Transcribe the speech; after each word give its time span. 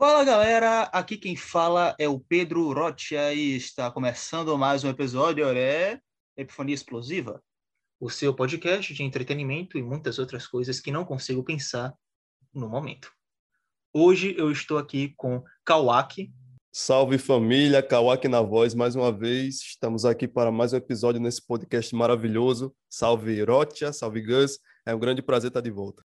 Fala 0.00 0.22
galera, 0.22 0.82
aqui 0.92 1.16
quem 1.16 1.34
fala 1.34 1.92
é 1.98 2.08
o 2.08 2.20
Pedro 2.20 2.72
Rocha 2.72 3.34
e 3.34 3.56
está 3.56 3.90
começando 3.90 4.56
mais 4.56 4.84
um 4.84 4.88
episódio 4.88 5.44
é 5.48 6.00
Epifania 6.36 6.72
Explosiva, 6.72 7.42
o 7.98 8.08
seu 8.08 8.32
podcast 8.32 8.94
de 8.94 9.02
entretenimento 9.02 9.76
e 9.76 9.82
muitas 9.82 10.20
outras 10.20 10.46
coisas 10.46 10.78
que 10.78 10.92
não 10.92 11.04
consigo 11.04 11.42
pensar 11.42 11.92
no 12.54 12.68
momento. 12.68 13.10
Hoje 13.92 14.36
eu 14.38 14.52
estou 14.52 14.78
aqui 14.78 15.14
com 15.16 15.42
Kawaki. 15.64 16.32
Salve 16.70 17.18
família, 17.18 17.82
Kawaki 17.82 18.28
na 18.28 18.40
voz 18.40 18.74
mais 18.74 18.94
uma 18.94 19.10
vez. 19.10 19.56
Estamos 19.56 20.04
aqui 20.04 20.28
para 20.28 20.52
mais 20.52 20.72
um 20.72 20.76
episódio 20.76 21.20
nesse 21.20 21.44
podcast 21.44 21.92
maravilhoso. 21.92 22.72
Salve 22.88 23.42
Rocha, 23.42 23.92
salve 23.92 24.22
Gus. 24.22 24.60
É 24.86 24.94
um 24.94 24.98
grande 25.00 25.22
prazer 25.22 25.48
estar 25.48 25.60
de 25.60 25.72
volta. 25.72 26.04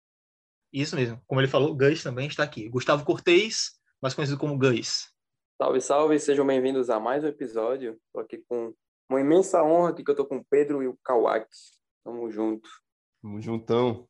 Isso 0.73 0.97
mesmo. 0.97 1.21
Como 1.27 1.41
ele 1.41 1.49
falou, 1.49 1.75
Gus 1.75 2.03
também 2.03 2.27
está 2.27 2.43
aqui. 2.43 2.69
Gustavo 2.69 3.05
Cortez, 3.05 3.76
mais 4.01 4.15
conhecido 4.15 4.39
como 4.39 4.59
Gus. 4.59 5.11
Salve, 5.61 5.81
salve, 5.81 6.19
sejam 6.19 6.47
bem-vindos 6.47 6.91
a 6.91 7.01
mais 7.01 7.25
um 7.25 7.29
episódio. 7.29 7.99
Estou 8.07 8.23
aqui 8.23 8.45
com 8.49 8.75
uma 9.09 9.21
imensa 9.21 9.63
honra 9.63 9.91
aqui 9.91 10.05
que 10.05 10.11
eu 10.11 10.13
estou 10.13 10.27
com 10.27 10.37
o 10.37 10.45
Pedro 10.45 10.83
e 10.83 10.87
o 10.87 10.99
Kawaki. 11.03 11.49
Tamo 12.05 12.31
junto. 12.31 12.69
Tamo 13.23 13.41
juntão. 13.41 14.07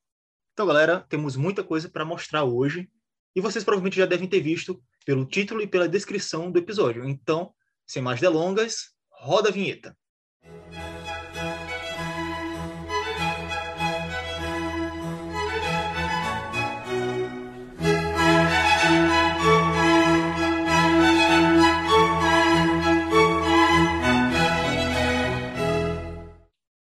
Então, 0.53 0.67
galera, 0.67 1.07
temos 1.09 1.37
muita 1.37 1.63
coisa 1.63 1.89
para 1.89 2.05
mostrar 2.05 2.45
hoje 2.45 2.91
e 3.35 3.41
vocês 3.41 3.65
provavelmente 3.65 3.97
já 3.97 4.07
devem 4.07 4.29
ter 4.29 4.41
visto 4.41 4.83
pelo 5.05 5.25
título 5.25 5.63
e 5.63 5.67
pela 5.67 5.89
descrição 5.89 6.51
do 6.51 6.59
episódio. 6.59 7.05
Então, 7.09 7.55
sem 7.87 8.03
mais 8.03 8.21
delongas, 8.21 8.91
roda 9.11 9.51
a 9.51 9.53
vinheta. 9.53 9.97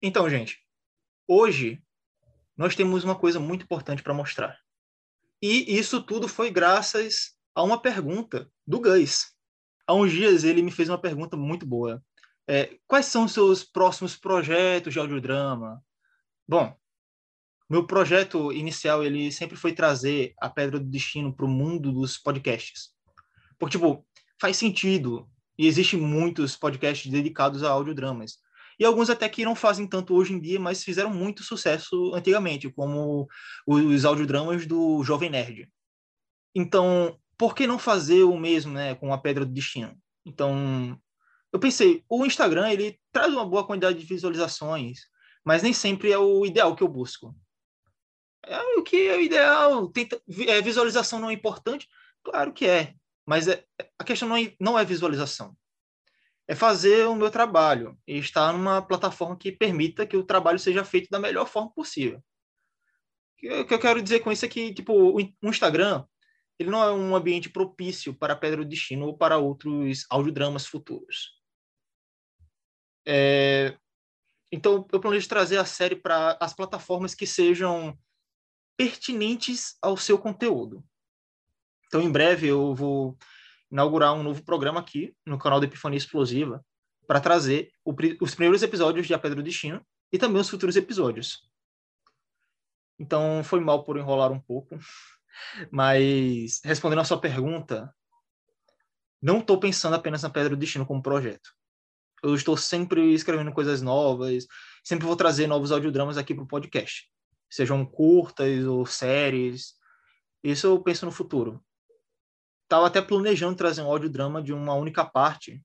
Então, 0.08 0.30
gente, 0.30 0.59
hoje 1.28 1.81
nós 2.56 2.75
temos 2.75 3.03
uma 3.03 3.16
coisa 3.16 3.39
muito 3.39 3.64
importante 3.64 4.03
para 4.03 4.14
mostrar. 4.14 4.56
E 5.42 5.75
isso 5.75 6.00
tudo 6.00 6.28
foi 6.28 6.52
graças 6.52 7.31
a 7.56 7.64
uma 7.64 7.81
pergunta 7.81 8.47
do 8.67 8.80
Gus. 8.80 9.34
Há 9.88 9.95
uns 9.95 10.12
dias 10.12 10.44
ele 10.44 10.62
me 10.62 10.70
fez 10.70 10.89
uma 10.89 11.02
pergunta 11.02 11.36
muito 11.36 11.66
boa. 11.66 12.06
É, 12.47 12.78
quais 12.86 13.08
são 13.08 13.25
os 13.25 13.31
seus 13.31 13.64
próximos 13.64 14.16
projetos 14.16 14.94
de 14.94 15.00
audiodrama? 15.00 15.84
Bom, 16.47 16.78
meu 17.67 17.88
projeto 17.88 18.53
inicial 18.53 19.03
ele 19.03 19.31
sempre 19.31 19.58
foi 19.58 19.73
trazer 19.73 20.36
a 20.40 20.47
Pedra 20.47 20.80
do 20.80 20.86
Destino 20.86 21.36
para 21.36 21.47
o 21.47 21.50
mundo 21.50 21.92
dos 21.92 22.16
podcasts. 22.16 22.92
Porque, 23.58 23.75
tipo, 23.75 24.06
faz 24.40 24.56
sentido. 24.56 25.28
E 25.58 25.66
existem 25.66 26.00
muitos 26.00 26.56
podcasts 26.56 27.12
dedicados 27.12 27.64
a 27.64 27.72
audiodramas 27.72 28.45
e 28.80 28.86
alguns 28.86 29.09
até 29.09 29.28
que 29.30 29.45
não 29.45 29.56
fazem 29.56 29.88
tanto 29.88 30.14
hoje 30.14 30.34
em 30.34 30.40
dia, 30.40 30.59
mas 30.59 30.84
fizeram 30.84 31.09
muito 31.14 31.44
sucesso 31.44 32.14
antigamente, 32.14 32.70
como 32.72 33.28
os 33.66 34.06
audiodramas 34.06 34.66
do 34.66 35.04
Jovem 35.04 35.30
Nerd. 35.30 35.70
Então, 36.54 37.20
por 37.38 37.56
que 37.56 37.68
não 37.68 37.80
fazer 37.80 38.23
o 38.23 38.38
mesmo 38.38 38.73
né, 38.73 38.96
com 38.96 39.14
a 39.14 39.18
Pedra 39.18 39.46
do 39.46 39.52
Destino? 39.52 39.98
Então, 40.26 41.00
eu 41.52 41.59
pensei, 41.59 42.03
o 42.09 42.26
Instagram 42.26 42.70
ele 42.70 43.00
traz 43.12 43.34
uma 43.34 43.46
boa 43.46 43.66
quantidade 43.66 43.98
de 43.98 44.06
visualizações, 44.06 45.02
mas 45.44 45.64
nem 45.64 45.73
sempre 45.73 46.12
é 46.12 46.18
o 46.18 46.46
ideal 46.46 46.76
que 46.76 46.84
eu 46.84 46.88
busco. 46.88 47.36
É 48.44 48.59
o 48.78 48.84
que 48.84 49.08
é 49.08 49.18
o 49.18 49.22
ideal. 49.22 49.88
Tenta, 49.90 50.22
é, 50.48 50.62
visualização 50.62 51.20
não 51.20 51.30
é 51.30 51.34
importante? 51.34 51.88
Claro 52.23 52.53
que 52.53 52.66
é, 52.68 52.94
mas 53.26 53.48
é, 53.48 53.64
a 53.98 54.03
questão 54.03 54.28
não 54.28 54.38
é, 54.38 54.53
não 54.59 54.78
é 54.78 54.86
visualização 54.86 55.56
é 56.48 56.56
fazer 56.56 57.08
o 57.08 57.16
meu 57.16 57.32
trabalho 57.32 57.98
e 58.08 58.18
estar 58.18 58.54
numa 58.54 58.82
plataforma 58.82 59.38
que 59.38 59.52
permita 59.52 60.06
que 60.06 60.16
o 60.16 60.24
trabalho 60.24 60.60
seja 60.60 60.84
feito 60.84 61.09
da 61.09 61.19
melhor 61.19 61.47
forma 61.47 61.72
possível. 61.72 62.24
O 63.44 63.66
que 63.66 63.74
eu 63.74 63.80
quero 63.80 64.02
dizer 64.02 64.22
com 64.22 64.31
isso 64.31 64.46
é 64.46 64.47
que, 64.47 64.74
tipo, 64.74 64.94
o 64.94 65.50
Instagram, 65.50 66.06
ele 66.58 66.69
não 66.69 66.84
é 66.84 66.92
um 66.92 67.16
ambiente 67.16 67.50
propício 67.50 68.14
para 68.14 68.36
Pedra 68.36 68.64
do 68.64 68.69
Destino 68.69 69.08
ou 69.08 69.18
para 69.18 69.38
outros 69.38 70.06
audiodramas 70.09 70.66
futuros. 70.66 71.31
É... 73.06 73.78
Então, 74.52 74.88
eu 74.92 75.00
planejo 75.00 75.28
trazer 75.28 75.58
a 75.58 75.66
série 75.66 75.96
para 75.96 76.38
as 76.40 76.53
plataformas 76.53 77.14
que 77.14 77.28
sejam 77.28 77.98
pertinentes 78.78 79.78
ao 79.81 79.98
seu 79.98 80.18
conteúdo. 80.18 80.84
Então, 81.88 82.02
em 82.02 82.12
breve, 82.12 82.48
eu 82.48 82.74
vou 82.74 83.18
inaugurar 83.72 84.14
um 84.14 84.24
novo 84.24 84.44
programa 84.44 84.80
aqui 84.80 85.16
no 85.26 85.38
canal 85.38 85.59
da 85.59 85.66
Epifania 85.66 85.98
Explosiva 85.98 86.64
para 87.08 87.20
trazer 87.20 87.72
o, 87.84 87.94
os 88.22 88.36
primeiros 88.36 88.64
episódios 88.64 89.08
de 89.08 89.14
A 89.14 89.20
Pedra 89.20 89.36
do 89.36 89.44
Destino 89.44 89.86
e 90.12 90.18
também 90.18 90.42
os 90.42 90.50
futuros 90.50 90.76
episódios. 90.76 91.50
Então, 93.00 93.44
foi 93.44 93.59
mal 93.59 93.84
por 93.84 93.98
enrolar 93.98 94.31
um 94.31 94.40
pouco, 94.40 94.78
mas 95.72 96.62
respondendo 96.64 97.00
a 97.00 97.06
sua 97.06 97.20
pergunta, 97.20 97.94
não 99.22 99.40
estou 99.40 99.59
pensando 99.59 99.96
apenas 99.96 100.24
na 100.24 100.30
Pedra 100.30 100.52
do 100.52 100.58
Destino 100.58 100.86
como 100.86 101.02
projeto. 101.02 101.50
Eu 102.24 102.36
estou 102.36 102.56
sempre 102.56 103.14
escrevendo 103.14 103.52
coisas 103.52 103.81
novas, 103.81 104.48
sempre 104.84 105.06
vou 105.06 105.16
trazer 105.16 105.48
novos 105.48 105.72
audiodramas 105.72 106.18
aqui 106.18 106.34
para 106.34 106.44
o 106.44 106.48
podcast, 106.48 107.09
sejam 107.50 107.86
curtas 107.86 108.66
ou 108.66 108.86
séries. 108.86 109.74
Isso 110.44 110.68
eu 110.68 110.81
penso 110.81 111.06
no 111.06 111.12
futuro 111.12 111.65
estava 112.66 112.88
até 112.88 113.02
planejando 113.02 113.56
trazer 113.56 113.81
um 113.81 113.88
audiodrama 113.88 114.42
de 114.42 114.52
uma 114.52 114.74
única 114.74 115.06
parte 115.06 115.62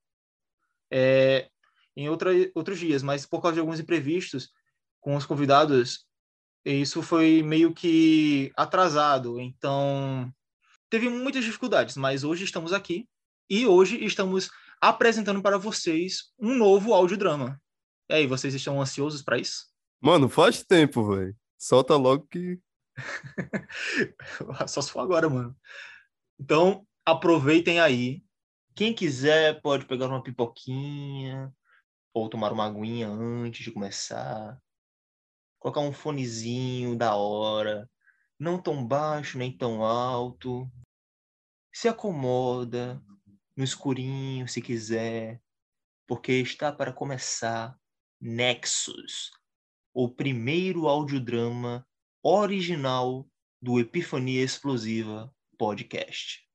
é, 0.93 1.49
em 1.97 2.09
outra, 2.09 2.31
outros 2.55 2.79
dias, 2.79 3.03
mas 3.03 3.27
por 3.27 3.41
causa 3.41 3.55
de 3.55 3.61
alguns 3.61 3.81
imprevistos 3.81 4.51
com 5.01 5.17
os 5.17 5.27
convidados, 5.27 6.07
isso 6.65 7.03
foi 7.03 7.43
meio 7.43 7.73
que 7.73 8.53
atrasado. 8.57 9.41
Então, 9.41 10.33
teve 10.89 11.09
muitas 11.09 11.45
dificuldades, 11.45 11.97
mas 11.97 12.23
hoje 12.23 12.45
estamos 12.45 12.73
aqui 12.73 13.09
e 13.49 13.67
hoje 13.67 14.05
estamos 14.05 14.51
apresentando 14.81 15.43
para 15.43 15.59
vocês 15.59 16.33
um 16.39 16.55
novo 16.55 16.95
audiodrama. 16.95 17.61
E 18.09 18.15
aí, 18.15 18.27
vocês 18.27 18.55
estão 18.55 18.81
ansiosos 18.81 19.23
para 19.23 19.39
isso? 19.39 19.67
Mano, 20.01 20.29
faz 20.29 20.63
tempo, 20.63 21.15
velho. 21.15 21.37
Solta 21.59 21.97
logo 21.97 22.27
que. 22.27 22.59
Só 24.67 24.81
se 24.81 24.91
for 24.91 25.01
agora, 25.01 25.29
mano. 25.29 25.57
Então, 26.39 26.87
aproveitem 27.11 27.81
aí. 27.81 28.25
Quem 28.75 28.95
quiser 28.95 29.61
pode 29.61 29.85
pegar 29.87 30.07
uma 30.07 30.23
pipoquinha 30.23 31.53
ou 32.15 32.29
tomar 32.29 32.53
uma 32.53 32.67
aguinha 32.67 33.09
antes 33.09 33.65
de 33.65 33.73
começar. 33.73 34.61
Colocar 35.59 35.81
um 35.81 35.93
fonezinho 35.93 36.97
da 36.97 37.15
hora, 37.17 37.91
não 38.39 38.61
tão 38.61 38.87
baixo 38.87 39.37
nem 39.37 39.57
tão 39.57 39.85
alto. 39.85 40.71
Se 41.73 41.89
acomoda 41.89 43.03
no 43.57 43.65
escurinho 43.65 44.49
se 44.49 44.63
quiser, 44.63 45.41
porque 46.07 46.33
está 46.33 46.73
para 46.73 46.93
começar 46.93 47.79
Nexus, 48.21 49.31
o 49.93 50.09
primeiro 50.09 50.89
audiodrama 50.89 51.87
original 52.23 53.29
do 53.61 53.79
Epifania 53.79 54.43
Explosiva 54.43 55.35
Podcast. 55.59 56.50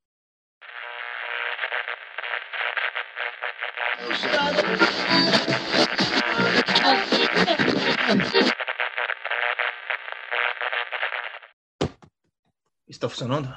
Está 12.88 13.10
funcionando? 13.10 13.54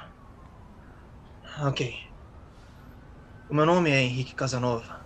Ok. 1.61 1.93
O 3.49 3.53
meu 3.53 3.65
nome 3.65 3.89
é 3.89 4.01
Henrique 4.01 4.33
Casanova. 4.35 5.05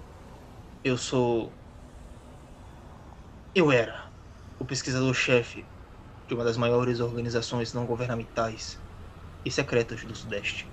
Eu 0.84 0.98
sou. 0.98 1.52
Eu 3.56 3.72
era 3.72 4.12
o 4.60 4.66
pesquisador-chefe 4.66 5.66
de 6.28 6.34
uma 6.36 6.44
das 6.44 6.58
maiores 6.58 7.00
organizações 7.00 7.74
não 7.74 7.86
governamentais 7.86 8.80
e 9.46 9.52
secretas 9.52 10.04
do 10.04 10.16
Sudeste. 10.16 10.73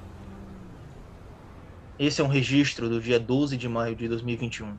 Esse 2.03 2.23
é 2.23 2.25
um 2.25 2.29
registro 2.29 2.89
do 2.89 2.99
dia 2.99 3.21
12 3.21 3.59
de 3.59 3.69
maio 3.69 3.95
de 3.95 4.09
2021. 4.09 4.79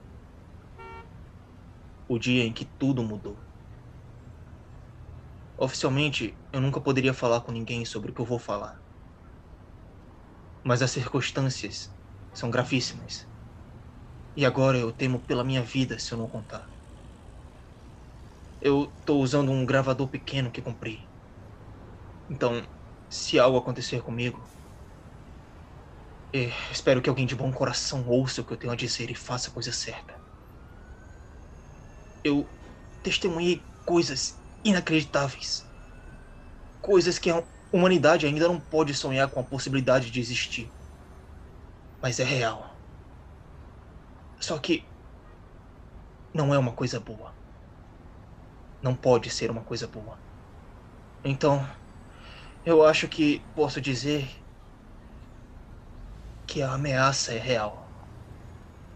O 2.08 2.18
dia 2.18 2.44
em 2.44 2.52
que 2.52 2.66
tudo 2.66 3.04
mudou. 3.04 3.38
Oficialmente, 5.56 6.36
eu 6.52 6.60
nunca 6.60 6.82
poderia 6.82 7.14
falar 7.14 7.42
com 7.42 7.52
ninguém 7.52 7.86
sobre 7.86 8.10
o 8.10 8.16
que 8.16 8.22
eu 8.22 8.26
vou 8.26 8.40
falar. 8.40 8.76
Mas 10.66 10.82
as 10.82 10.90
circunstâncias 10.90 11.96
são 12.34 12.50
gravíssimas. 12.50 13.28
E 14.36 14.44
agora 14.44 14.80
eu 14.80 14.92
temo 14.92 15.20
pela 15.20 15.44
minha 15.44 15.62
vida 15.62 16.00
se 16.00 16.12
eu 16.12 16.18
não 16.18 16.28
contar. 16.28 16.68
Eu 18.60 18.96
estou 19.00 19.22
usando 19.22 19.52
um 19.52 19.64
gravador 19.64 20.10
pequeno 20.10 20.52
que 20.52 20.60
comprei. 20.60 21.08
Então, 22.28 22.68
se 23.08 23.38
algo 23.38 23.60
acontecer 23.60 24.02
comigo, 24.02 24.44
E 26.34 26.48
espero 26.72 27.02
que 27.02 27.10
alguém 27.10 27.26
de 27.26 27.36
bom 27.36 27.52
coração 27.52 28.08
ouça 28.08 28.42
o 28.42 28.46
que 28.46 28.54
eu 28.54 28.58
tenho 28.58 28.72
a 28.72 28.76
dizer 28.76 29.12
e 29.12 29.16
faça 29.16 29.50
a 29.50 29.54
coisa 29.54 29.72
certa. 29.74 30.18
Eu 32.24 32.48
testemunhei 33.04 33.62
coisas 33.86 34.40
inacreditáveis. 34.64 35.66
Coisas 36.82 37.20
que 37.20 37.30
a 37.30 37.44
humanidade 37.72 38.26
ainda 38.26 38.48
não 38.48 38.60
pode 38.60 38.94
sonhar 38.94 39.30
com 39.30 39.42
a 39.42 39.44
possibilidade 39.44 40.10
de 40.10 40.22
existir. 40.22 40.72
Mas 42.02 42.18
é 42.20 42.24
real. 42.24 42.78
Só 44.40 44.58
que 44.58 44.84
não 46.34 46.54
é 46.54 46.58
uma 46.58 46.72
coisa 46.72 47.00
boa. 47.00 47.34
Não 48.82 48.96
pode 48.96 49.30
ser 49.30 49.52
uma 49.52 49.64
coisa 49.64 49.86
boa. 49.86 50.18
Então, 51.26 51.60
eu 52.66 52.86
acho 52.86 53.08
que 53.10 53.40
posso 53.54 53.82
dizer 53.82 54.41
que 56.52 56.62
a 56.62 56.74
ameaça 56.74 57.34
é 57.34 57.38
real. 57.38 57.90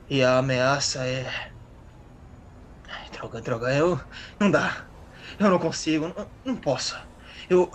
E 0.09 0.21
a 0.21 0.39
ameaça 0.39 1.07
é. 1.07 1.25
Ai, 2.85 3.09
droga, 3.13 3.41
droga, 3.41 3.73
eu. 3.73 3.97
Não 4.37 4.51
dá. 4.51 4.83
Eu 5.39 5.49
não 5.49 5.57
consigo, 5.57 6.09
não, 6.09 6.29
não 6.43 6.55
posso. 6.57 6.97
Eu. 7.49 7.71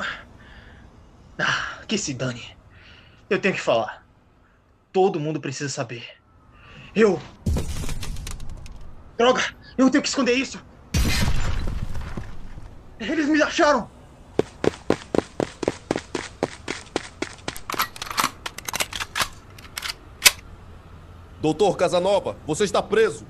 Ah, 1.39 1.79
que 1.89 1.97
se 1.97 2.13
dane. 2.13 2.55
Eu 3.31 3.41
tenho 3.41 3.55
que 3.55 3.61
falar. 3.61 4.05
Todo 4.93 5.19
mundo 5.19 5.41
precisa 5.41 5.71
saber. 5.71 6.07
Eu. 6.95 7.19
Droga! 9.17 9.43
Eu 9.79 9.89
tenho 9.89 10.03
que 10.03 10.09
esconder 10.11 10.35
isso! 10.35 10.63
Eles 12.99 13.27
me 13.27 13.41
acharam! 13.41 13.91
Doutor 21.41 21.75
Casanova, 21.75 22.35
você 22.45 22.65
está 22.65 22.83
preso. 22.83 23.27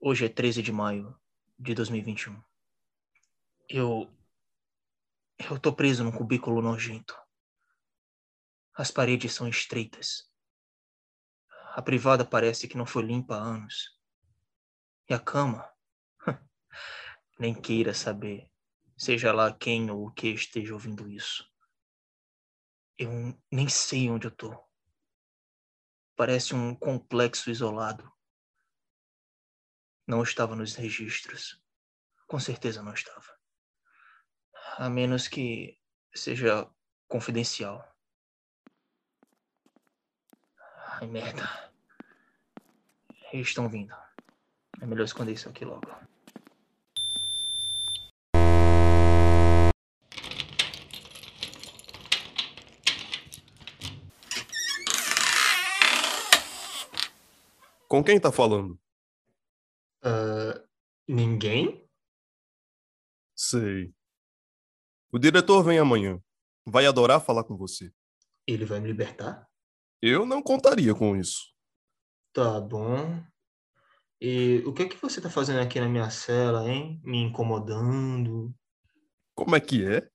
Hoje 0.00 0.26
é 0.26 0.28
13 0.28 0.62
de 0.62 0.70
maio 0.70 1.18
de 1.58 1.74
2021. 1.74 2.40
Eu. 3.68 4.08
Eu 5.50 5.58
tô 5.58 5.72
preso 5.72 6.04
num 6.04 6.12
cubículo 6.12 6.62
nojento. 6.62 7.20
As 8.72 8.92
paredes 8.92 9.32
são 9.32 9.48
estreitas. 9.48 10.30
A 11.74 11.82
privada 11.82 12.24
parece 12.24 12.68
que 12.68 12.76
não 12.76 12.86
foi 12.86 13.02
limpa 13.02 13.34
há 13.34 13.42
anos. 13.42 13.98
E 15.10 15.14
a 15.14 15.18
cama? 15.18 15.68
Nem 17.40 17.60
queira 17.60 17.92
saber, 17.92 18.51
seja 19.02 19.32
lá 19.32 19.52
quem 19.52 19.90
ou 19.90 20.06
o 20.06 20.12
que 20.12 20.28
esteja 20.28 20.72
ouvindo 20.72 21.10
isso. 21.10 21.44
Eu 22.96 23.10
nem 23.50 23.68
sei 23.68 24.08
onde 24.08 24.28
eu 24.28 24.30
tô. 24.30 24.56
Parece 26.14 26.54
um 26.54 26.72
complexo 26.72 27.50
isolado. 27.50 28.12
Não 30.06 30.22
estava 30.22 30.54
nos 30.54 30.76
registros. 30.76 31.60
Com 32.28 32.38
certeza 32.38 32.80
não 32.80 32.94
estava. 32.94 33.36
A 34.76 34.88
menos 34.88 35.26
que 35.26 35.80
seja 36.14 36.70
confidencial. 37.08 37.84
Ai, 41.00 41.08
merda. 41.08 41.72
Eles 43.32 43.48
estão 43.48 43.68
vindo. 43.68 43.96
É 44.80 44.86
melhor 44.86 45.04
esconder 45.06 45.32
isso 45.32 45.48
aqui 45.48 45.64
logo. 45.64 45.90
Com 57.92 58.02
quem 58.02 58.18
tá 58.18 58.32
falando? 58.32 58.80
Uh, 60.02 60.66
ninguém? 61.06 61.86
Sei. 63.36 63.92
O 65.12 65.18
diretor 65.18 65.62
vem 65.62 65.78
amanhã. 65.78 66.18
Vai 66.64 66.86
adorar 66.86 67.20
falar 67.20 67.44
com 67.44 67.54
você. 67.54 67.92
Ele 68.46 68.64
vai 68.64 68.80
me 68.80 68.86
libertar? 68.86 69.46
Eu 70.00 70.24
não 70.24 70.42
contaria 70.42 70.94
com 70.94 71.14
isso. 71.14 71.54
Tá 72.32 72.58
bom. 72.62 73.22
E 74.18 74.62
o 74.64 74.72
que 74.72 74.84
é 74.84 74.88
que 74.88 74.96
você 74.96 75.20
tá 75.20 75.28
fazendo 75.28 75.60
aqui 75.60 75.78
na 75.78 75.86
minha 75.86 76.08
cela, 76.08 76.66
hein? 76.66 76.98
Me 77.04 77.18
incomodando? 77.18 78.54
Como 79.34 79.54
é 79.54 79.60
que 79.60 79.84
é? 79.84 80.10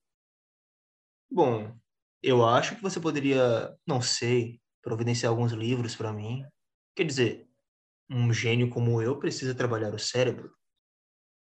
Bom, 1.30 1.80
eu 2.24 2.44
acho 2.44 2.76
que 2.76 2.82
você 2.82 3.00
poderia, 3.00 3.78
não 3.86 4.02
sei, 4.02 4.60
providenciar 4.82 5.32
alguns 5.32 5.52
livros 5.52 5.96
para 5.96 6.12
mim. 6.12 6.44
Quer 6.96 7.04
dizer, 7.04 7.47
um 8.10 8.34
gênio 8.34 8.70
como 8.70 9.02
eu 9.02 9.18
precisa 9.18 9.54
trabalhar 9.54 9.94
o 9.94 10.00
cérebro. 10.00 10.52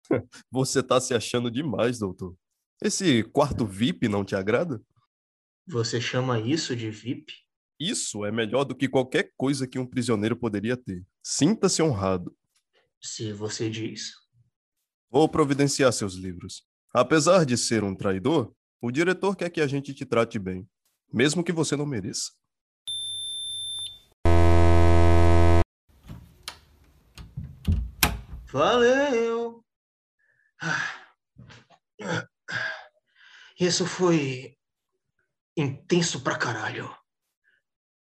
Você 0.52 0.82
tá 0.82 1.00
se 1.00 1.14
achando 1.14 1.52
demais, 1.52 2.00
doutor. 2.00 2.36
Esse 2.82 3.24
quarto 3.24 3.66
VIP 3.66 4.08
não 4.08 4.24
te 4.24 4.36
agrada? 4.36 4.82
Você 5.68 6.00
chama 6.00 6.40
isso 6.40 6.76
de 6.76 6.90
VIP? 6.90 7.34
Isso 7.80 8.26
é 8.26 8.32
melhor 8.32 8.64
do 8.64 8.76
que 8.76 8.88
qualquer 8.88 9.32
coisa 9.36 9.68
que 9.68 9.78
um 9.78 9.86
prisioneiro 9.86 10.36
poderia 10.36 10.76
ter. 10.76 11.06
Sinta-se 11.24 11.82
honrado. 11.82 12.36
Se 13.02 13.32
você 13.34 13.70
diz. 13.70 14.14
Vou 15.10 15.30
providenciar 15.30 15.94
seus 15.94 16.16
livros. 16.16 16.64
Apesar 16.94 17.46
de 17.46 17.58
ser 17.58 17.84
um 17.84 17.96
traidor, 17.96 18.54
o 18.82 18.92
diretor 18.92 19.36
quer 19.36 19.50
que 19.50 19.62
a 19.62 19.68
gente 19.68 19.94
te 19.94 20.06
trate 20.06 20.40
bem, 20.40 20.68
mesmo 21.12 21.44
que 21.44 21.52
você 21.52 21.76
não 21.76 21.86
mereça. 21.86 22.32
Valeu! 28.58 29.64
Isso 33.60 33.86
foi 33.86 34.58
intenso 35.56 36.24
pra 36.24 36.40
caralho. 36.40 36.90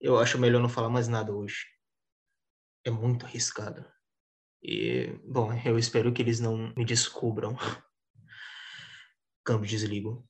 Eu 0.01 0.17
acho 0.17 0.39
melhor 0.39 0.59
não 0.59 0.67
falar 0.67 0.89
mais 0.89 1.07
nada 1.07 1.31
hoje. 1.31 1.67
É 2.83 2.89
muito 2.89 3.27
arriscado. 3.27 3.85
E, 4.63 5.13
bom, 5.23 5.53
eu 5.63 5.77
espero 5.77 6.11
que 6.11 6.23
eles 6.23 6.39
não 6.39 6.73
me 6.75 6.83
descubram. 6.83 7.55
Câmbio 9.45 9.69
desligo. 9.69 10.27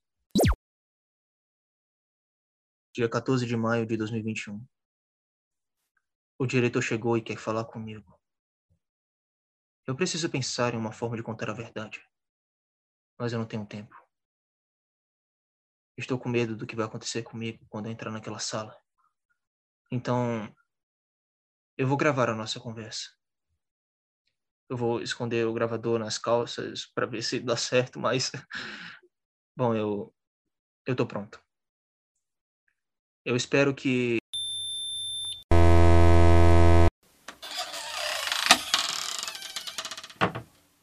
Dia 2.94 3.08
14 3.08 3.46
de 3.46 3.56
maio 3.56 3.86
de 3.86 3.96
2021. 3.96 4.68
O 6.38 6.46
diretor 6.46 6.82
chegou 6.82 7.18
e 7.18 7.22
quer 7.22 7.38
falar 7.38 7.64
comigo. 7.64 8.19
Eu 9.90 9.96
preciso 9.96 10.30
pensar 10.30 10.76
em 10.76 10.78
uma 10.78 10.92
forma 10.92 11.18
de 11.18 11.24
contar 11.24 11.50
a 11.50 11.54
verdade. 11.54 12.00
Mas 13.18 13.34
eu 13.34 13.40
não 13.40 13.48
tenho 13.48 13.66
tempo. 13.66 13.96
Estou 15.98 16.20
com 16.20 16.30
medo 16.30 16.56
do 16.56 16.68
que 16.68 16.76
vai 16.76 16.86
acontecer 16.86 17.24
comigo 17.24 17.66
quando 17.68 17.88
eu 17.88 17.92
entrar 17.92 18.12
naquela 18.12 18.38
sala. 18.38 18.80
Então, 19.92 20.56
eu 21.76 21.88
vou 21.88 21.98
gravar 21.98 22.30
a 22.30 22.36
nossa 22.36 22.60
conversa. 22.60 23.10
Eu 24.70 24.78
vou 24.78 25.02
esconder 25.02 25.48
o 25.48 25.54
gravador 25.54 25.98
nas 25.98 26.20
calças 26.20 26.86
para 26.86 27.08
ver 27.08 27.24
se 27.24 27.40
dá 27.40 27.58
certo, 27.58 28.00
mas 28.00 28.32
bom, 29.58 29.74
eu 29.74 30.16
eu 30.86 30.96
tô 30.96 31.08
pronto. 31.08 31.44
Eu 33.26 33.36
espero 33.36 33.74
que 33.74 34.20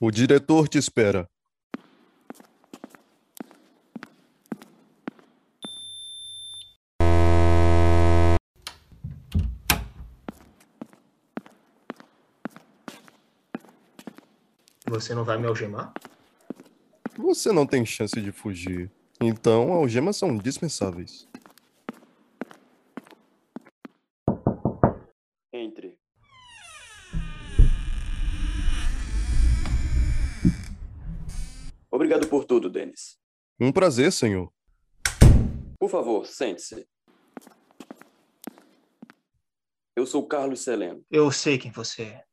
O 0.06 0.10
diretor 0.12 0.68
te 0.68 0.78
espera. 0.78 1.28
você 14.86 15.12
não 15.12 15.24
vai 15.24 15.38
me 15.38 15.48
algemar? 15.48 15.92
Você 17.18 17.50
não 17.50 17.66
tem 17.66 17.84
chance 17.84 18.22
de 18.22 18.30
fugir. 18.30 18.88
Então, 19.20 19.72
algemas 19.72 20.16
são 20.16 20.38
dispensáveis. 20.38 21.26
Entre. 25.52 25.98
Obrigado 31.96 32.28
por 32.28 32.44
tudo, 32.44 32.68
Denis. 32.68 33.18
Um 33.66 33.72
prazer, 33.72 34.12
senhor. 34.12 34.48
Por 35.76 35.90
favor, 35.90 36.24
sente-se. 36.24 36.86
Eu 39.96 40.06
sou 40.06 40.24
Carlos 40.28 40.60
Seleno. 40.60 41.04
Eu 41.10 41.32
sei 41.32 41.58
quem 41.58 41.72
você 41.72 42.02
é. 42.02 42.24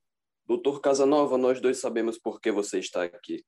Doutor 0.46 0.80
Casanova, 0.80 1.36
nós 1.36 1.60
dois 1.60 1.80
sabemos 1.80 2.20
por 2.20 2.40
que 2.40 2.52
você 2.52 2.78
está 2.78 3.04
aqui. 3.04 3.44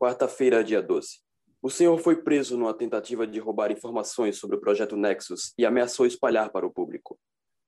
Quarta-feira, 0.00 0.64
dia 0.64 0.82
12. 0.82 1.20
O 1.60 1.68
senhor 1.68 1.98
foi 1.98 2.22
preso 2.22 2.56
numa 2.56 2.72
tentativa 2.72 3.26
de 3.26 3.38
roubar 3.38 3.70
informações 3.70 4.38
sobre 4.38 4.56
o 4.56 4.60
projeto 4.60 4.96
Nexus 4.96 5.52
e 5.58 5.66
ameaçou 5.66 6.06
espalhar 6.06 6.50
para 6.50 6.66
o 6.66 6.72
público. 6.72 7.20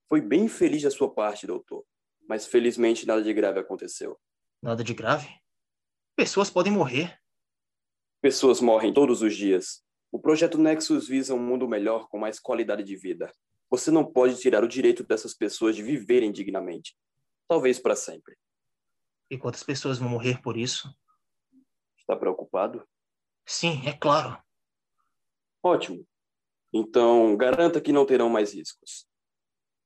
Foi 0.09 0.21
bem 0.21 0.45
infeliz 0.45 0.81
da 0.81 0.89
sua 0.89 1.13
parte, 1.13 1.45
doutor, 1.45 1.85
mas 2.27 2.47
felizmente 2.47 3.05
nada 3.05 3.21
de 3.21 3.31
grave 3.31 3.59
aconteceu. 3.59 4.19
Nada 4.59 4.83
de 4.83 4.95
grave? 4.95 5.29
Pessoas 6.15 6.49
podem 6.49 6.73
morrer. 6.73 7.15
Pessoas 8.25 8.59
morrem 8.59 8.91
todos 8.91 9.21
os 9.21 9.35
dias. 9.35 9.85
O 10.11 10.17
projeto 10.17 10.57
Nexus 10.57 11.07
visa 11.07 11.35
um 11.35 11.39
mundo 11.39 11.67
melhor 11.67 12.07
com 12.07 12.17
mais 12.17 12.39
qualidade 12.39 12.83
de 12.83 12.95
vida. 12.95 13.31
Você 13.69 13.91
não 13.91 14.03
pode 14.03 14.41
tirar 14.41 14.63
o 14.63 14.67
direito 14.67 15.03
dessas 15.03 15.35
pessoas 15.35 15.75
de 15.75 15.83
viverem 15.83 16.31
dignamente. 16.31 16.97
Talvez 17.47 17.77
para 17.77 17.95
sempre. 17.95 18.35
E 19.29 19.37
quantas 19.37 19.61
pessoas 19.61 19.99
vão 19.99 20.09
morrer 20.09 20.41
por 20.41 20.57
isso? 20.57 20.91
Está 21.99 22.15
preocupado? 22.15 22.83
Sim, 23.45 23.85
é 23.85 23.93
claro. 23.93 24.43
Ótimo. 25.61 26.03
Então, 26.73 27.37
garanta 27.37 27.79
que 27.79 27.93
não 27.93 28.07
terão 28.07 28.27
mais 28.27 28.55
riscos. 28.55 29.07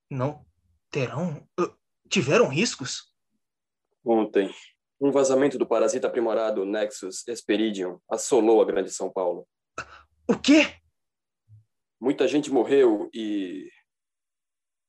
Não 0.09 0.45
terão? 0.89 1.45
Tiveram 2.07 2.47
riscos? 2.47 3.13
Ontem, 4.01 4.49
um 4.99 5.11
vazamento 5.11 5.57
do 5.57 5.65
parasita 5.67 6.07
aprimorado 6.07 6.65
Nexus 6.65 7.25
Esperidium 7.27 7.99
assolou 8.09 8.61
a 8.61 8.65
Grande 8.65 8.91
São 8.91 9.11
Paulo. 9.11 9.47
O 10.27 10.37
quê? 10.37 10.75
Muita 11.99 12.27
gente 12.27 12.51
morreu 12.51 13.09
e. 13.13 13.69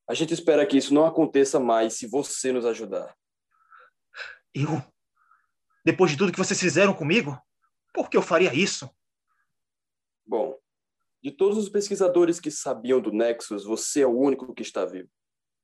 A 0.09 0.15
gente 0.15 0.35
espera 0.35 0.67
que 0.67 0.77
isso 0.77 0.93
não 0.93 1.07
aconteça 1.07 1.61
mais 1.61 1.95
se 1.95 2.07
você 2.09 2.51
nos 2.51 2.67
ajudar. 2.67 3.17
Eu? 4.53 4.83
Depois 5.85 6.11
de 6.11 6.17
tudo 6.17 6.33
que 6.33 6.39
vocês 6.39 6.59
fizeram 6.59 6.93
comigo? 6.93 7.41
Por 7.95 8.11
que 8.11 8.17
eu 8.17 8.23
faria 8.23 8.53
isso? 8.53 8.91
Bom, 10.27 10.59
de 11.23 11.31
todos 11.31 11.57
os 11.57 11.69
pesquisadores 11.69 12.41
que 12.41 12.51
sabiam 12.51 13.01
do 13.01 13.13
Nexus, 13.13 13.65
você 13.65 14.03
é 14.03 14.07
o 14.07 14.19
único 14.19 14.53
que 14.53 14.63
está 14.63 14.85
vivo. 14.85 15.09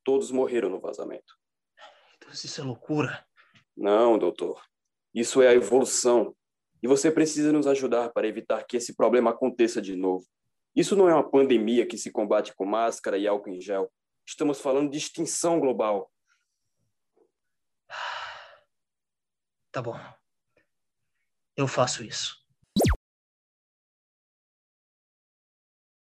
Todos 0.04 0.30
morreram 0.30 0.70
no 0.70 0.80
vazamento. 0.80 1.34
Então, 2.16 2.30
isso 2.30 2.60
é 2.60 2.64
loucura. 2.64 3.26
Não, 3.76 4.18
doutor. 4.18 4.64
Isso 5.12 5.42
é 5.42 5.48
a 5.48 5.54
evolução. 5.54 6.34
E 6.82 6.88
você 6.88 7.10
precisa 7.10 7.52
nos 7.52 7.66
ajudar 7.66 8.10
para 8.10 8.26
evitar 8.26 8.64
que 8.64 8.76
esse 8.76 8.94
problema 8.94 9.30
aconteça 9.30 9.82
de 9.82 9.96
novo. 9.96 10.26
Isso 10.74 10.94
não 10.94 11.08
é 11.08 11.14
uma 11.14 11.28
pandemia 11.28 11.86
que 11.86 11.98
se 11.98 12.10
combate 12.10 12.54
com 12.54 12.64
máscara 12.64 13.18
e 13.18 13.26
álcool 13.26 13.50
em 13.50 13.60
gel. 13.60 13.92
Estamos 14.26 14.60
falando 14.60 14.90
de 14.90 14.98
extinção 14.98 15.60
global. 15.60 16.10
Tá 19.72 19.82
bom. 19.82 19.98
Eu 21.54 21.68
faço 21.68 22.02
isso. 22.02 22.42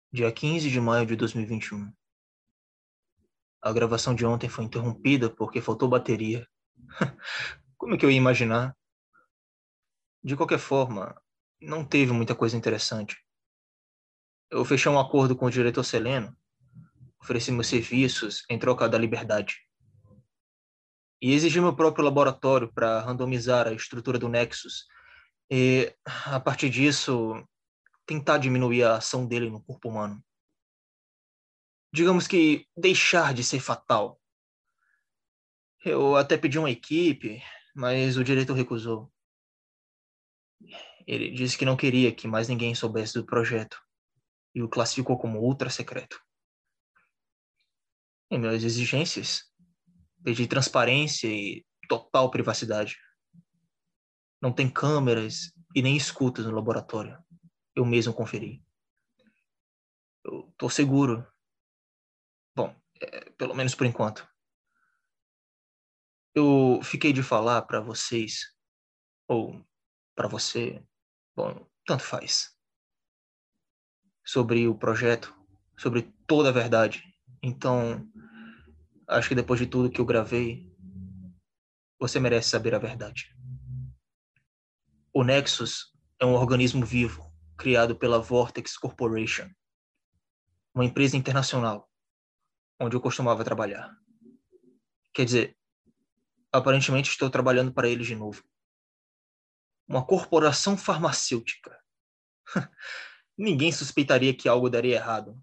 Dia 0.10 0.32
15 0.32 0.70
de 0.70 0.80
maio 0.80 1.06
de 1.06 1.18
2021. 1.18 1.92
A 3.62 3.74
gravação 3.74 4.16
de 4.16 4.26
ontem 4.26 4.48
foi 4.48 4.64
interrompida 4.64 5.30
porque 5.30 5.60
faltou 5.60 5.90
bateria 5.90 6.48
Como 7.78 7.96
é 7.96 7.98
que 7.98 8.06
eu 8.06 8.12
ia 8.12 8.18
imaginar? 8.18 8.76
De 10.24 10.36
qualquer 10.36 10.60
forma, 10.60 11.20
não 11.62 11.86
teve 11.86 12.12
muita 12.12 12.36
coisa 12.36 12.58
interessante. 12.58 13.18
Eu 14.50 14.66
fechei 14.66 14.92
um 14.92 15.00
acordo 15.00 15.36
com 15.36 15.46
o 15.46 15.52
diretor 15.52 15.84
Seleno, 15.84 16.36
ofereci 17.22 17.52
meus 17.52 17.68
serviços 17.68 18.46
em 18.50 18.58
troca 18.58 18.88
da 18.88 18.98
liberdade. 18.98 19.58
E 21.22 21.34
exigi 21.34 21.60
meu 21.60 21.76
próprio 21.76 22.06
laboratório 22.06 22.72
para 22.72 23.02
randomizar 23.02 23.68
a 23.68 23.74
estrutura 23.74 24.20
do 24.20 24.30
Nexus 24.30 24.86
e, 25.50 25.94
a 26.26 26.40
partir 26.40 26.70
disso, 26.70 27.44
tentar 28.06 28.38
diminuir 28.38 28.84
a 28.84 28.98
ação 28.98 29.26
dele 29.26 29.50
no 29.50 29.62
corpo 29.62 29.90
humano. 29.90 30.24
Digamos 31.94 32.28
que 32.28 32.68
deixar 32.76 33.34
de 33.34 33.44
ser 33.44 33.60
fatal 33.60 34.20
eu 35.88 36.16
até 36.16 36.38
pedi 36.38 36.60
uma 36.60 36.70
equipe, 36.70 37.42
mas 37.76 38.18
o 38.18 38.24
diretor 38.24 38.54
recusou. 38.54 39.12
Ele 41.06 41.32
disse 41.32 41.58
que 41.58 41.66
não 41.66 41.78
queria 41.78 42.14
que 42.14 42.28
mais 42.28 42.50
ninguém 42.50 42.76
soubesse 42.76 43.14
do 43.14 43.26
projeto 43.26 43.82
e 44.54 44.62
o 44.62 44.68
classificou 44.68 45.18
como 45.18 45.40
ultra 45.40 45.70
secreto. 45.70 46.20
Em 48.30 48.38
minhas 48.38 48.64
exigências, 48.64 49.44
pedi 50.24 50.48
transparência 50.48 51.28
e 51.28 51.66
total 51.88 52.30
privacidade. 52.30 52.98
Não 54.42 54.52
tem 54.52 54.70
câmeras 54.70 55.54
e 55.74 55.82
nem 55.82 55.96
escutas 55.96 56.46
no 56.46 56.52
laboratório. 56.52 57.18
Eu 57.74 57.86
mesmo 57.86 58.14
conferi. 58.14 58.62
Eu 60.26 60.54
tô 60.58 60.70
seguro. 60.70 61.26
Bom, 62.54 62.76
é, 63.02 63.30
pelo 63.32 63.56
menos 63.56 63.74
por 63.74 63.86
enquanto 63.86 64.28
eu 66.38 66.80
fiquei 66.84 67.12
de 67.12 67.24
falar 67.24 67.64
para 67.64 67.80
vocês, 67.80 68.54
ou 69.28 69.66
para 70.16 70.28
você, 70.28 70.84
bom, 71.36 71.68
tanto 71.86 72.04
faz, 72.04 72.56
sobre 74.24 74.68
o 74.68 74.76
projeto, 74.76 75.36
sobre 75.78 76.14
toda 76.28 76.50
a 76.50 76.52
verdade. 76.52 77.04
Então, 77.42 78.08
acho 79.08 79.30
que 79.30 79.36
depois 79.36 79.60
de 79.60 79.66
tudo 79.66 79.90
que 79.90 80.00
eu 80.00 80.06
gravei, 80.06 80.72
você 82.00 82.20
merece 82.20 82.50
saber 82.50 82.76
a 82.76 82.80
verdade. 82.80 83.36
O 85.12 85.24
Nexus 85.24 85.92
é 86.20 86.26
um 86.26 86.34
organismo 86.34 86.86
vivo 86.86 87.34
criado 87.58 87.96
pela 87.96 88.20
Vortex 88.20 88.78
Corporation, 88.78 89.50
uma 90.76 90.86
empresa 90.86 91.18
internacional 91.18 91.90
onde 92.80 92.96
eu 92.96 93.02
costumava 93.02 93.44
trabalhar. 93.44 93.92
Quer 95.12 95.26
dizer, 95.26 95.57
Aparentemente 96.52 97.10
estou 97.10 97.30
trabalhando 97.30 97.72
para 97.72 97.90
eles 97.90 98.08
de 98.08 98.16
novo. 98.16 98.44
Uma 99.88 100.06
corporação 100.06 100.78
farmacêutica. 100.78 101.78
Ninguém 103.38 103.72
suspeitaria 103.72 104.34
que 104.34 104.48
algo 104.48 104.70
daria 104.70 104.96
errado. 104.96 105.42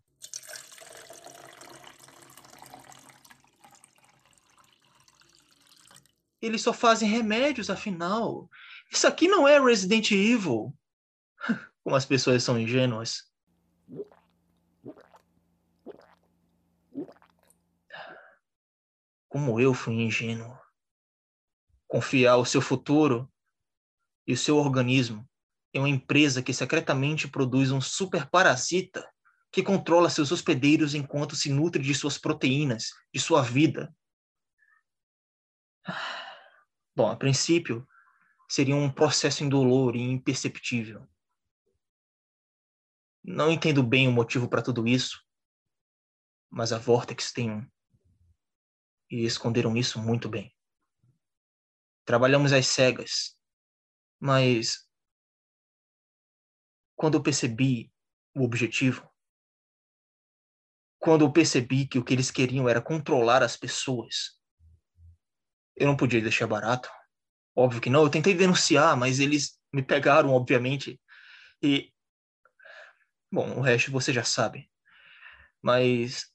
Eles 6.41 6.61
só 6.61 6.73
fazem 6.73 7.09
remédios, 7.09 7.71
afinal. 7.71 8.51
Isso 8.91 9.07
aqui 9.07 9.29
não 9.29 9.49
é 9.49 9.59
Resident 9.59 10.11
Evil. 10.11 10.77
Como 11.83 11.97
as 11.97 12.05
pessoas 12.05 12.43
são 12.43 12.59
ingênuas. 12.59 13.31
Como 19.29 19.59
eu 19.59 19.75
fui 19.75 19.95
ingênuo 19.95 20.64
confiar 21.95 22.39
o 22.39 22.45
seu 22.45 22.61
futuro 22.61 23.33
e 24.27 24.33
o 24.33 24.37
seu 24.37 24.57
organismo 24.57 25.25
em 25.73 25.79
uma 25.79 25.89
empresa 25.89 26.43
que 26.43 26.53
secretamente 26.53 27.29
produz 27.29 27.71
um 27.71 27.81
super 27.81 28.29
parasita 28.29 29.09
que 29.53 29.63
controla 29.63 30.11
seus 30.11 30.33
hospedeiros 30.33 30.93
enquanto 30.93 31.37
se 31.37 31.53
nutre 31.53 31.81
de 31.81 31.95
suas 31.95 32.19
proteínas, 32.19 32.89
de 33.15 33.21
sua 33.21 33.43
vida. 33.43 33.95
Bom, 36.97 37.09
a 37.09 37.15
princípio, 37.15 37.87
seria 38.49 38.75
um 38.75 38.91
processo 38.91 39.45
indolor 39.45 39.95
e 39.95 40.01
imperceptível. 40.01 41.09
Não 43.23 43.53
entendo 43.53 43.85
bem 43.85 44.09
o 44.09 44.13
motivo 44.13 44.49
para 44.49 44.63
tudo 44.63 44.89
isso, 44.89 45.25
mas 46.51 46.73
a 46.73 46.79
Vortex 46.79 47.33
tem 47.33 47.53
um. 47.53 47.65
E 49.09 49.25
esconderam 49.25 49.77
isso 49.77 50.03
muito 50.03 50.29
bem. 50.29 50.53
Trabalhamos 52.05 52.53
às 52.53 52.67
cegas. 52.67 53.37
Mas 54.21 54.89
quando 56.97 57.17
eu 57.19 57.23
percebi 57.23 57.93
o 58.35 58.45
objetivo, 58.45 59.09
quando 60.99 61.25
eu 61.25 61.33
percebi 61.33 61.87
que 61.87 61.99
o 61.99 62.05
que 62.05 62.15
eles 62.15 62.31
queriam 62.31 62.69
era 62.69 62.81
controlar 62.81 63.43
as 63.43 63.57
pessoas, 63.57 64.41
eu 65.77 65.87
não 65.87 65.97
podia 65.97 66.23
deixar 66.23 66.47
barato. 66.47 66.89
Óbvio 67.55 67.81
que 67.81 67.91
não. 67.91 68.03
Eu 68.03 68.11
tentei 68.11 68.35
denunciar, 68.35 68.97
mas 68.97 69.21
eles 69.21 69.61
me 69.73 69.83
pegaram, 69.83 70.31
obviamente. 70.31 71.01
E. 71.63 71.93
Bom, 73.31 73.59
o 73.59 73.61
resto 73.61 73.91
você 73.91 74.13
já 74.13 74.25
sabe. 74.25 74.71
Mas. 75.61 76.33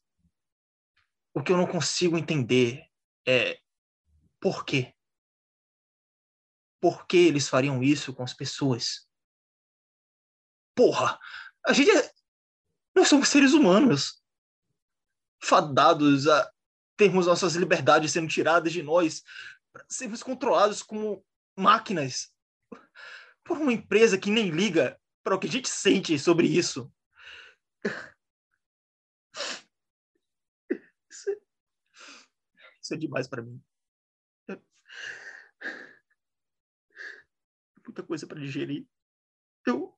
O 1.34 1.42
que 1.42 1.52
eu 1.52 1.58
não 1.58 1.68
consigo 1.68 2.18
entender 2.18 2.86
é. 3.26 3.60
Por 4.40 4.66
quê? 4.66 4.94
Por 6.80 7.06
que 7.06 7.18
eles 7.18 7.48
fariam 7.48 7.84
isso 7.84 8.14
com 8.14 8.24
as 8.24 8.34
pessoas. 8.34 9.08
Porra, 10.76 11.20
a 11.66 11.74
gente 11.74 11.92
é... 11.92 12.12
Nós 12.96 13.08
somos 13.08 13.30
seres 13.30 13.54
humanos, 13.54 14.22
fadados 15.42 16.28
a 16.28 16.52
termos 16.98 17.28
nossas 17.28 17.56
liberdades 17.56 18.12
sendo 18.12 18.28
tiradas 18.28 18.74
de 18.74 18.84
nós, 18.84 19.24
sermos 19.88 20.22
controlados 20.24 20.84
como 20.84 21.26
máquinas 21.58 22.34
por 23.44 23.58
uma 23.58 23.74
empresa 23.74 24.18
que 24.18 24.30
nem 24.30 24.50
liga 24.50 25.00
para 25.24 25.36
o 25.36 25.40
que 25.40 25.48
a 25.48 25.52
gente 25.52 25.70
sente 25.70 26.18
sobre 26.20 26.48
isso. 26.48 26.92
Isso 31.10 31.30
é, 31.30 31.38
isso 32.82 32.94
é 32.94 32.98
demais 32.98 33.28
para 33.28 33.42
mim. 33.42 33.62
Muita 37.90 38.04
coisa 38.04 38.28
para 38.28 38.40
digerir. 38.40 38.88
Eu. 39.66 39.98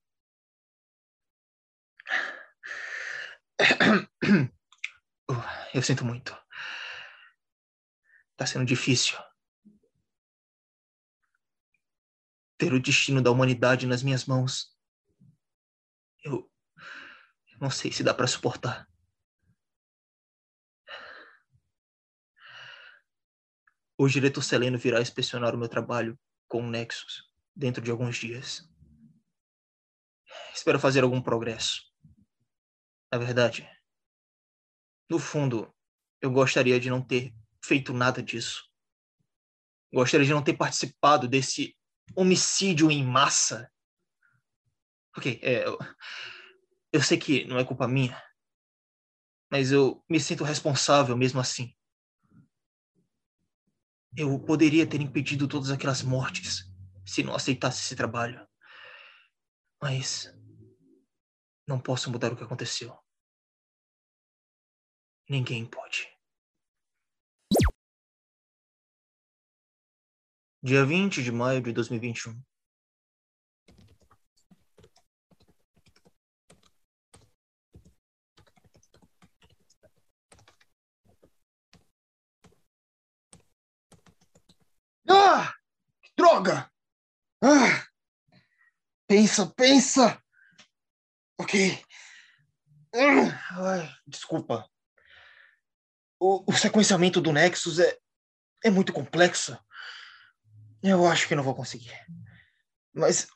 Eu 5.74 5.82
sinto 5.82 6.04
muito. 6.04 6.38
Tá 8.36 8.46
sendo 8.46 8.66
difícil. 8.66 9.18
Ter 12.58 12.74
o 12.74 12.82
destino 12.82 13.22
da 13.22 13.32
humanidade 13.32 13.88
nas 13.88 14.04
minhas 14.04 14.26
mãos. 14.26 14.78
Eu, 16.24 16.52
eu 17.52 17.60
não 17.60 17.70
sei 17.70 17.92
se 17.92 18.04
dá 18.04 18.14
para 18.14 18.28
suportar. 18.28 18.90
O 23.98 24.08
diretor 24.08 24.44
Seleno 24.44 24.78
virá 24.78 25.00
inspecionar 25.02 25.56
o 25.56 25.58
meu 25.58 25.70
trabalho 25.70 26.20
com 26.48 26.62
o 26.62 26.70
Nexus 26.70 27.31
dentro 27.56 27.82
de 27.82 27.92
alguns 27.92 28.18
dias. 28.18 28.68
Espero 30.54 30.80
fazer 30.80 31.04
algum 31.04 31.22
progresso. 31.22 31.84
Na 33.12 33.18
verdade, 33.18 33.70
no 35.10 35.20
fundo, 35.20 35.74
eu 36.22 36.32
gostaria 36.32 36.80
de 36.80 36.90
não 36.90 37.02
ter 37.02 37.34
feito 37.64 37.94
nada 37.94 38.24
disso. 38.24 38.64
Gostaria 39.94 40.26
de 40.26 40.32
não 40.32 40.44
ter 40.44 40.54
participado 40.54 41.28
desse 41.28 41.78
homicídio 42.16 42.90
em 42.90 43.04
massa. 43.04 43.70
Ok, 45.18 45.40
é, 45.44 45.66
eu, 45.66 45.78
eu 46.94 47.02
sei 47.02 47.18
que 47.18 47.44
não 47.44 47.60
é 47.60 47.66
culpa 47.66 47.88
minha, 47.88 48.22
mas 49.52 49.74
eu 49.74 50.02
me 50.10 50.20
sinto 50.20 50.46
responsável 50.46 51.18
mesmo 51.18 51.42
assim. 51.42 51.76
Eu 54.16 54.40
poderia 54.40 54.88
ter 54.88 55.02
impedido 55.02 55.48
todas 55.48 55.70
aquelas 55.70 56.02
mortes 56.02 56.71
se 57.06 57.24
não 57.24 57.36
aceitasse 57.36 57.82
esse 57.82 57.96
trabalho. 57.96 58.48
Mas 59.82 60.34
não 61.68 61.80
posso 61.80 62.12
mudar 62.12 62.32
o 62.32 62.36
que 62.36 62.44
aconteceu. 62.44 62.98
Ninguém 65.30 65.66
pode. 65.66 66.08
Dia 70.64 70.86
20 70.86 71.24
de 71.24 71.32
maio 71.32 71.62
de 71.62 71.74
2021. 71.74 72.40
Ah! 85.10 85.54
Droga! 86.16 86.71
Ah! 87.42 87.86
Pensa, 89.08 89.48
pensa! 89.56 90.22
Ok. 91.40 91.84
Ah, 92.94 93.98
desculpa 94.08 94.70
o, 96.22 96.44
o 96.46 96.54
sequenciamento 96.54 97.20
do 97.20 97.34
Nexus 97.34 97.80
é, 97.80 97.98
é 98.64 98.70
muito 98.70 98.94
complexo. 98.94 99.58
Eu 100.84 101.08
acho 101.08 101.28
que 101.28 101.36
não 101.36 101.44
vou 101.44 101.56
conseguir. 101.56 101.92
Mas 102.94 103.28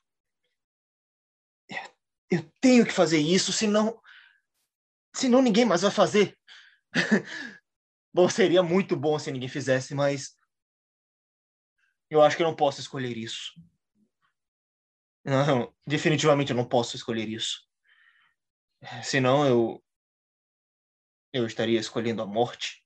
eu 2.29 2.43
tenho 2.61 2.85
que 2.85 2.93
fazer 2.93 3.17
isso, 3.17 3.51
senão 3.51 3.99
senão 5.15 5.41
ninguém 5.41 5.65
mais 5.65 5.81
vai 5.81 5.89
fazer. 5.89 6.37
bom, 8.13 8.29
seria 8.29 8.61
muito 8.61 8.95
bom 8.95 9.17
se 9.17 9.31
ninguém 9.31 9.49
fizesse, 9.49 9.95
mas 9.95 10.35
eu 12.09 12.21
acho 12.21 12.37
que 12.37 12.43
eu 12.43 12.47
não 12.47 12.55
posso 12.55 12.81
escolher 12.81 13.17
isso. 13.17 13.53
Não, 15.25 15.73
definitivamente 15.87 16.51
eu 16.51 16.55
não 16.55 16.67
posso 16.67 16.95
escolher 16.95 17.27
isso. 17.27 17.67
Senão 19.03 19.45
eu 19.45 19.83
eu 21.33 21.45
estaria 21.45 21.79
escolhendo 21.79 22.21
a 22.21 22.25
morte? 22.25 22.85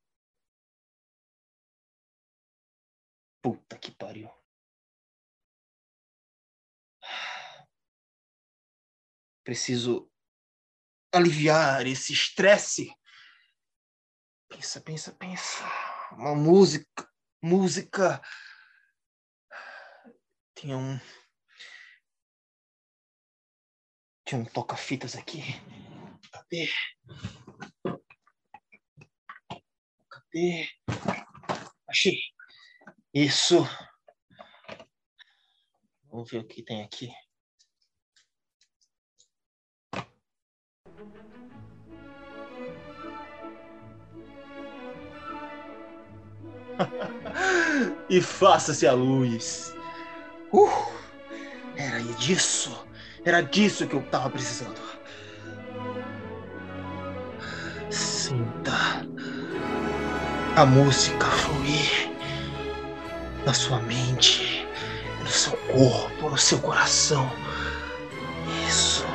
Puta 3.44 3.78
que 3.78 3.92
pariu. 3.92 4.32
Preciso 9.44 10.10
aliviar 11.14 11.86
esse 11.86 12.14
estresse. 12.14 12.92
Pensa, 14.48 14.82
pensa, 14.82 15.12
pensa. 15.14 15.64
Uma 16.14 16.34
música, 16.36 17.08
música. 17.42 18.22
Tinha 20.56 20.78
um. 20.78 21.00
Tinha 24.30 24.42
um 24.42 24.46
toca-fitas 24.46 25.16
aqui. 25.16 25.42
Cadê? 26.32 26.70
Cadê? 30.08 30.70
Achei. 31.88 32.20
Isso. 33.12 33.68
Vamos 36.12 36.30
ver 36.30 36.42
o 36.42 36.48
que 36.48 36.62
tem 36.62 36.84
aqui. 36.84 37.10
e 48.08 48.22
faça-se 48.22 48.86
a 48.86 48.94
luz. 48.94 49.74
Uh, 50.54 50.70
era 51.76 52.00
disso. 52.20 52.88
Era 53.26 53.42
disso 53.42 53.88
que 53.88 53.96
eu 53.96 54.04
tava 54.10 54.30
precisando. 54.30 54.80
Sinta 57.90 58.72
a 60.56 60.66
música 60.66 61.26
fluir 61.26 62.10
na 63.46 63.54
sua 63.54 63.82
mente, 63.82 64.66
no 65.22 65.28
seu 65.28 65.58
corpo, 65.68 66.30
no 66.30 66.38
seu 66.38 66.62
coração. 66.62 67.30
Isso. 68.68 69.06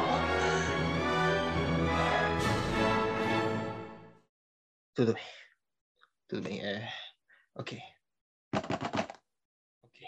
Tudo 4.94 5.14
bem. 5.14 5.24
Tudo 6.28 6.42
bem. 6.42 6.60
É. 6.64 6.88
Ok. 7.54 7.80
Ok. 9.82 10.06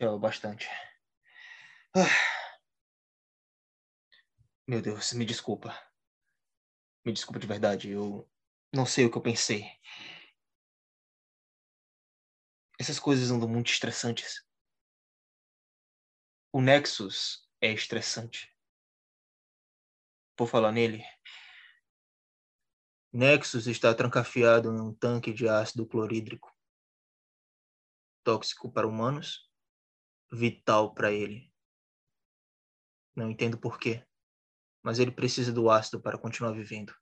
Já 0.00 0.06
é 0.06 0.18
bastante. 0.18 0.68
Meu 4.66 4.80
Deus, 4.80 5.12
me 5.12 5.26
desculpa. 5.26 5.78
Me 7.04 7.12
desculpa 7.12 7.38
de 7.38 7.46
verdade. 7.46 7.90
Eu 7.90 8.26
não 8.72 8.86
sei 8.86 9.04
o 9.04 9.10
que 9.10 9.18
eu 9.18 9.22
pensei. 9.22 9.66
Essas 12.80 12.98
coisas 12.98 13.30
andam 13.30 13.46
muito 13.46 13.70
estressantes. 13.70 14.42
O 16.50 16.62
Nexus 16.62 17.46
é 17.60 17.70
estressante. 17.72 18.50
Por 20.34 20.48
falar 20.48 20.72
nele, 20.72 21.04
Nexus 23.12 23.66
está 23.66 23.94
trancafiado 23.94 24.70
em 24.70 24.80
um 24.80 24.94
tanque 24.94 25.30
de 25.30 25.46
ácido 25.46 25.86
clorídrico. 25.86 26.50
Tóxico 28.24 28.72
para 28.72 28.88
humanos, 28.88 29.50
vital 30.32 30.94
para 30.94 31.12
ele. 31.12 31.51
Não 33.14 33.30
entendo 33.30 33.58
porquê, 33.58 34.04
mas 34.82 34.98
ele 34.98 35.10
precisa 35.10 35.52
do 35.52 35.70
ácido 35.70 36.00
para 36.00 36.18
continuar 36.18 36.52
vivendo 36.52 36.94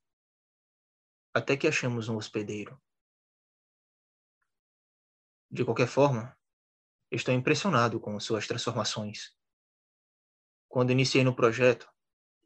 até 1.33 1.57
que 1.57 1.69
achemos 1.69 2.09
um 2.09 2.17
hospedeiro. 2.17 2.81
De 5.51 5.65
qualquer 5.65 5.89
forma, 5.89 6.37
estou 7.11 7.35
impressionado 7.35 8.01
com 8.01 8.19
suas 8.21 8.47
transformações. 8.47 9.37
Quando 10.69 10.93
iniciei 10.93 11.25
no 11.25 11.35
projeto, 11.35 11.89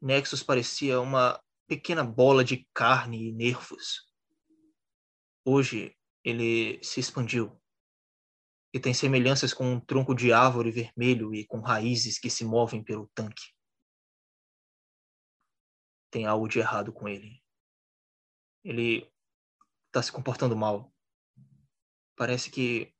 Nexus 0.01 0.41
parecia 0.41 0.99
uma 0.99 1.39
pequena 1.67 2.03
bola 2.03 2.43
de 2.43 2.67
carne 2.73 3.29
e 3.29 3.31
nervos. 3.31 4.11
Hoje, 5.43 5.95
ele 6.23 6.83
se 6.83 6.99
expandiu 6.99 7.61
e 8.73 8.79
tem 8.79 8.93
semelhanças 8.93 9.53
com 9.53 9.73
um 9.73 9.79
tronco 9.79 10.15
de 10.15 10.33
árvore 10.33 10.71
vermelho 10.71 11.33
e 11.33 11.45
com 11.45 11.61
raízes 11.61 12.19
que 12.19 12.29
se 12.29 12.43
movem 12.43 12.83
pelo 12.83 13.09
tanque. 13.13 13.54
Tem 16.15 16.25
algo 16.25 16.47
de 16.47 16.59
errado 16.59 16.93
com 16.93 17.09
ele. 17.09 17.43
Ele 18.63 19.05
está 19.87 20.01
se 20.01 20.13
comportando 20.13 20.55
mal. 20.55 20.95
Parece 22.15 22.49
que 22.49 22.95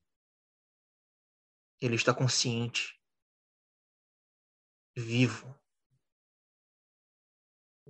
ele 1.79 1.95
está 1.95 2.13
consciente, 2.13 3.01
vivo. 4.97 5.57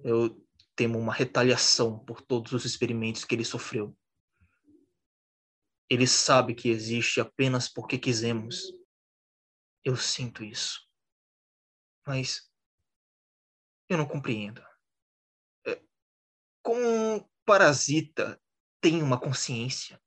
Eu 0.03 0.47
temo 0.75 0.99
uma 0.99 1.11
retaliação 1.11 1.97
por 2.05 2.21
todos 2.21 2.51
os 2.51 2.63
experimentos 2.63 3.25
que 3.25 3.33
ele 3.33 3.43
sofreu. 3.43 3.97
Ele 5.89 6.05
sabe 6.05 6.53
que 6.53 6.69
existe 6.69 7.19
apenas 7.19 7.67
porque 7.67 7.97
quisemos. 7.97 8.71
Eu 9.83 9.97
sinto 9.97 10.43
isso. 10.43 10.87
Mas 12.05 12.47
eu 13.89 13.97
não 13.97 14.07
compreendo. 14.07 14.63
Como 16.65 16.81
um 16.81 17.29
parasita 17.45 18.41
tem 18.81 19.03
uma 19.03 19.19
consciência? 19.19 20.01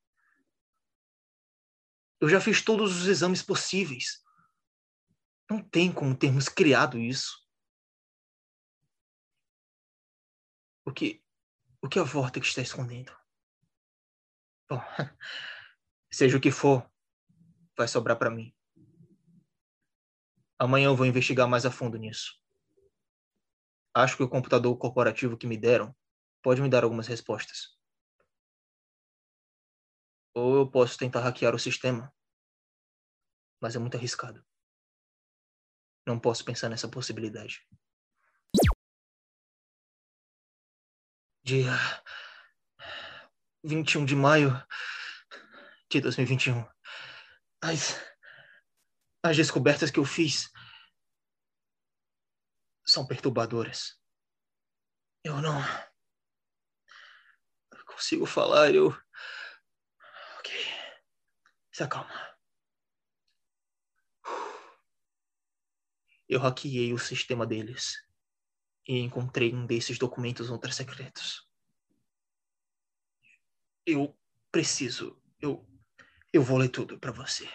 Eu 2.20 2.28
já 2.28 2.40
fiz 2.40 2.60
todos 2.60 2.96
os 2.96 3.06
exames 3.06 3.44
possíveis. 3.44 4.24
Não 5.48 5.62
tem 5.62 5.92
como 5.92 6.18
termos 6.18 6.48
criado 6.48 6.98
isso. 6.98 7.48
O 10.84 10.92
que, 10.92 11.24
o 11.80 11.88
que 11.88 12.00
a 12.00 12.02
Vortex 12.02 12.48
está 12.48 12.60
escondendo? 12.60 13.16
Bom, 14.68 14.80
seja 16.10 16.36
o 16.36 16.40
que 16.40 16.50
for, 16.50 16.90
vai 17.76 17.86
sobrar 17.86 18.18
para 18.18 18.30
mim. 18.30 18.52
Amanhã 20.58 20.86
eu 20.86 20.96
vou 20.96 21.06
investigar 21.06 21.46
mais 21.46 21.64
a 21.64 21.70
fundo 21.70 21.96
nisso. 21.96 22.36
Acho 23.94 24.16
que 24.16 24.24
o 24.24 24.28
computador 24.28 24.76
corporativo 24.76 25.38
que 25.38 25.46
me 25.46 25.56
deram 25.56 25.96
pode 26.42 26.60
me 26.60 26.68
dar 26.68 26.84
algumas 26.84 27.06
respostas. 27.06 27.76
Ou 30.34 30.56
eu 30.56 30.70
posso 30.70 30.96
tentar 30.96 31.20
hackear 31.20 31.54
o 31.54 31.58
sistema. 31.58 32.14
Mas 33.60 33.74
é 33.74 33.78
muito 33.78 33.96
arriscado. 33.96 34.44
Não 36.06 36.18
posso 36.18 36.44
pensar 36.44 36.68
nessa 36.68 36.88
possibilidade. 36.88 37.66
dia 41.48 41.72
21 43.64 44.04
de 44.04 44.14
maio 44.14 44.50
de 45.90 45.98
2021. 46.02 46.62
As, 47.62 47.98
as 49.24 49.34
descobertas 49.34 49.90
que 49.90 49.98
eu 49.98 50.04
fiz 50.04 50.52
são 52.86 53.06
perturbadoras. 53.06 53.98
Eu 55.24 55.40
não 55.40 55.58
consigo 57.98 58.26
falar, 58.26 58.72
eu. 58.72 58.96
Ok. 60.38 60.52
Se 61.72 61.82
acalma. 61.82 62.38
Eu 66.28 66.38
hackeei 66.38 66.92
o 66.92 66.98
sistema 66.98 67.44
deles 67.44 67.96
e 68.86 69.00
encontrei 69.00 69.52
um 69.52 69.66
desses 69.66 69.98
documentos 69.98 70.48
ultra 70.48 70.70
secretos. 70.70 71.48
Eu 73.84 74.16
preciso. 74.52 75.20
Eu 75.40 75.66
eu 76.32 76.42
vou 76.42 76.58
ler 76.58 76.68
tudo 76.68 77.00
para 77.00 77.10
você. 77.10 77.48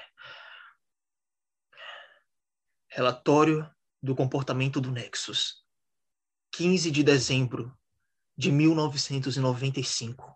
Relatório 2.89 3.69
do 4.01 4.15
comportamento 4.15 4.81
do 4.81 4.91
Nexus. 4.91 5.63
15 6.51 6.91
de 6.91 7.03
dezembro 7.03 7.77
de 8.37 8.51
1995. 8.51 10.35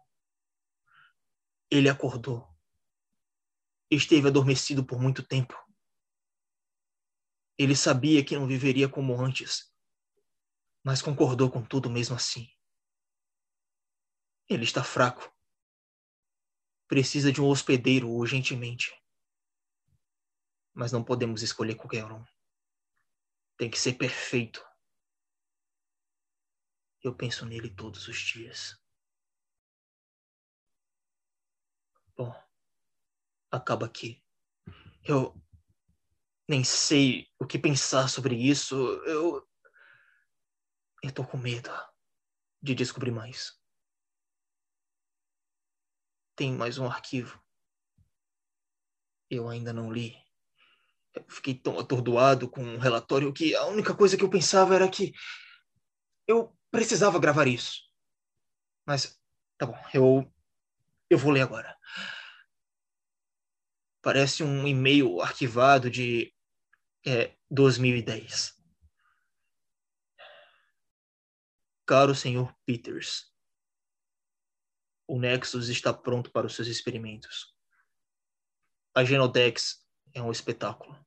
Ele 1.69 1.89
acordou. 1.89 2.47
Esteve 3.89 4.27
adormecido 4.27 4.85
por 4.85 4.99
muito 4.99 5.23
tempo. 5.23 5.55
Ele 7.57 7.75
sabia 7.75 8.23
que 8.23 8.35
não 8.35 8.47
viveria 8.47 8.87
como 8.87 9.19
antes 9.19 9.67
mas 10.87 11.01
concordou 11.01 11.51
com 11.51 11.61
tudo 11.61 11.89
mesmo 11.89 12.15
assim. 12.15 12.49
Ele 14.47 14.63
está 14.63 14.81
fraco. 14.81 15.29
Precisa 16.87 17.29
de 17.29 17.41
um 17.41 17.49
hospedeiro 17.49 18.09
urgentemente. 18.09 18.97
Mas 20.73 20.93
não 20.93 21.03
podemos 21.03 21.41
escolher 21.41 21.75
qualquer 21.75 22.09
um. 22.09 22.23
Tem 23.57 23.69
que 23.69 23.77
ser 23.77 23.95
perfeito. 23.95 24.65
Eu 27.07 27.15
penso 27.15 27.45
nele 27.45 27.69
todos 27.69 28.05
os 28.09 28.17
dias. 28.17 28.77
Bom, 32.17 32.35
acaba 33.49 33.85
aqui. 33.85 34.21
Eu 35.05 35.33
nem 36.49 36.65
sei 36.65 37.31
o 37.39 37.47
que 37.47 37.57
pensar 37.57 38.09
sobre 38.09 38.35
isso. 38.35 38.75
Eu 39.05 39.47
eu 41.01 41.13
tô 41.13 41.25
com 41.25 41.37
medo 41.37 41.69
de 42.61 42.75
descobrir 42.75 43.11
mais. 43.11 43.57
Tem 46.35 46.51
mais 46.51 46.77
um 46.77 46.87
arquivo. 46.87 47.41
Eu 49.29 49.47
ainda 49.47 49.71
não 49.71 49.89
li. 49.89 50.13
Eu 51.13 51.25
fiquei 51.29 51.57
tão 51.57 51.79
atordoado 51.79 52.49
com 52.49 52.61
o 52.61 52.67
um 52.75 52.77
relatório 52.77 53.31
que 53.31 53.55
a 53.55 53.65
única 53.67 53.95
coisa 53.95 54.17
que 54.17 54.25
eu 54.25 54.29
pensava 54.29 54.75
era 54.75 54.91
que 54.91 55.13
eu 56.27 56.56
precisava 56.71 57.19
gravar 57.19 57.47
isso. 57.47 57.81
Mas 58.85 59.19
tá 59.57 59.65
bom, 59.65 59.77
eu 59.93 60.31
eu 61.09 61.17
vou 61.17 61.31
ler 61.31 61.41
agora. 61.41 61.77
Parece 64.01 64.43
um 64.43 64.67
e-mail 64.67 65.21
arquivado 65.21 65.89
de 65.89 66.33
é, 67.05 67.35
2010. 67.49 68.55
Caro 71.85 72.13
Sr. 72.13 72.53
Peters, 72.65 73.33
o 75.07 75.17
Nexus 75.17 75.69
está 75.69 75.93
pronto 75.93 76.29
para 76.31 76.45
os 76.45 76.53
seus 76.53 76.67
experimentos. 76.67 77.55
A 78.93 79.05
Genodex 79.05 79.87
é 80.13 80.21
um 80.21 80.31
espetáculo. 80.31 80.99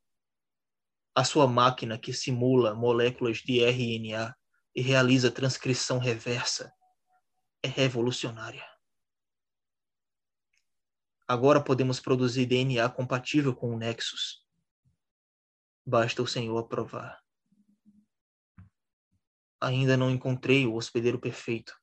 A 1.15 1.23
sua 1.23 1.47
máquina 1.47 1.99
que 1.99 2.15
simula 2.15 2.75
moléculas 2.75 3.39
de 3.39 3.63
RNA 3.63 4.35
e 4.75 4.83
realiza 4.83 5.31
transcrição 5.31 5.99
reversa 5.99 6.73
é 7.63 7.69
revolucionária. 7.69 8.67
Agora 11.27 11.63
podemos 11.63 12.01
produzir 12.01 12.47
DNA 12.47 12.89
compatível 12.91 13.55
com 13.55 13.73
o 13.73 13.79
Nexus. 13.79 14.45
Basta 15.87 16.23
o 16.23 16.27
Senhor 16.27 16.59
aprovar. 16.59 17.23
Ainda 19.61 19.97
não 19.97 20.11
encontrei 20.11 20.67
o 20.67 20.75
hospedeiro 20.75 21.21
perfeito. 21.21 21.79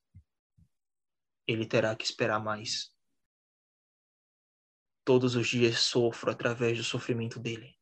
Ele 1.46 1.64
terá 1.64 1.94
que 1.96 2.04
esperar 2.04 2.42
mais. 2.42 2.94
Todos 5.04 5.34
os 5.34 5.48
dias 5.48 5.78
sofro 5.78 6.30
através 6.30 6.76
do 6.76 6.84
sofrimento 6.84 7.38
dele. 7.38 7.78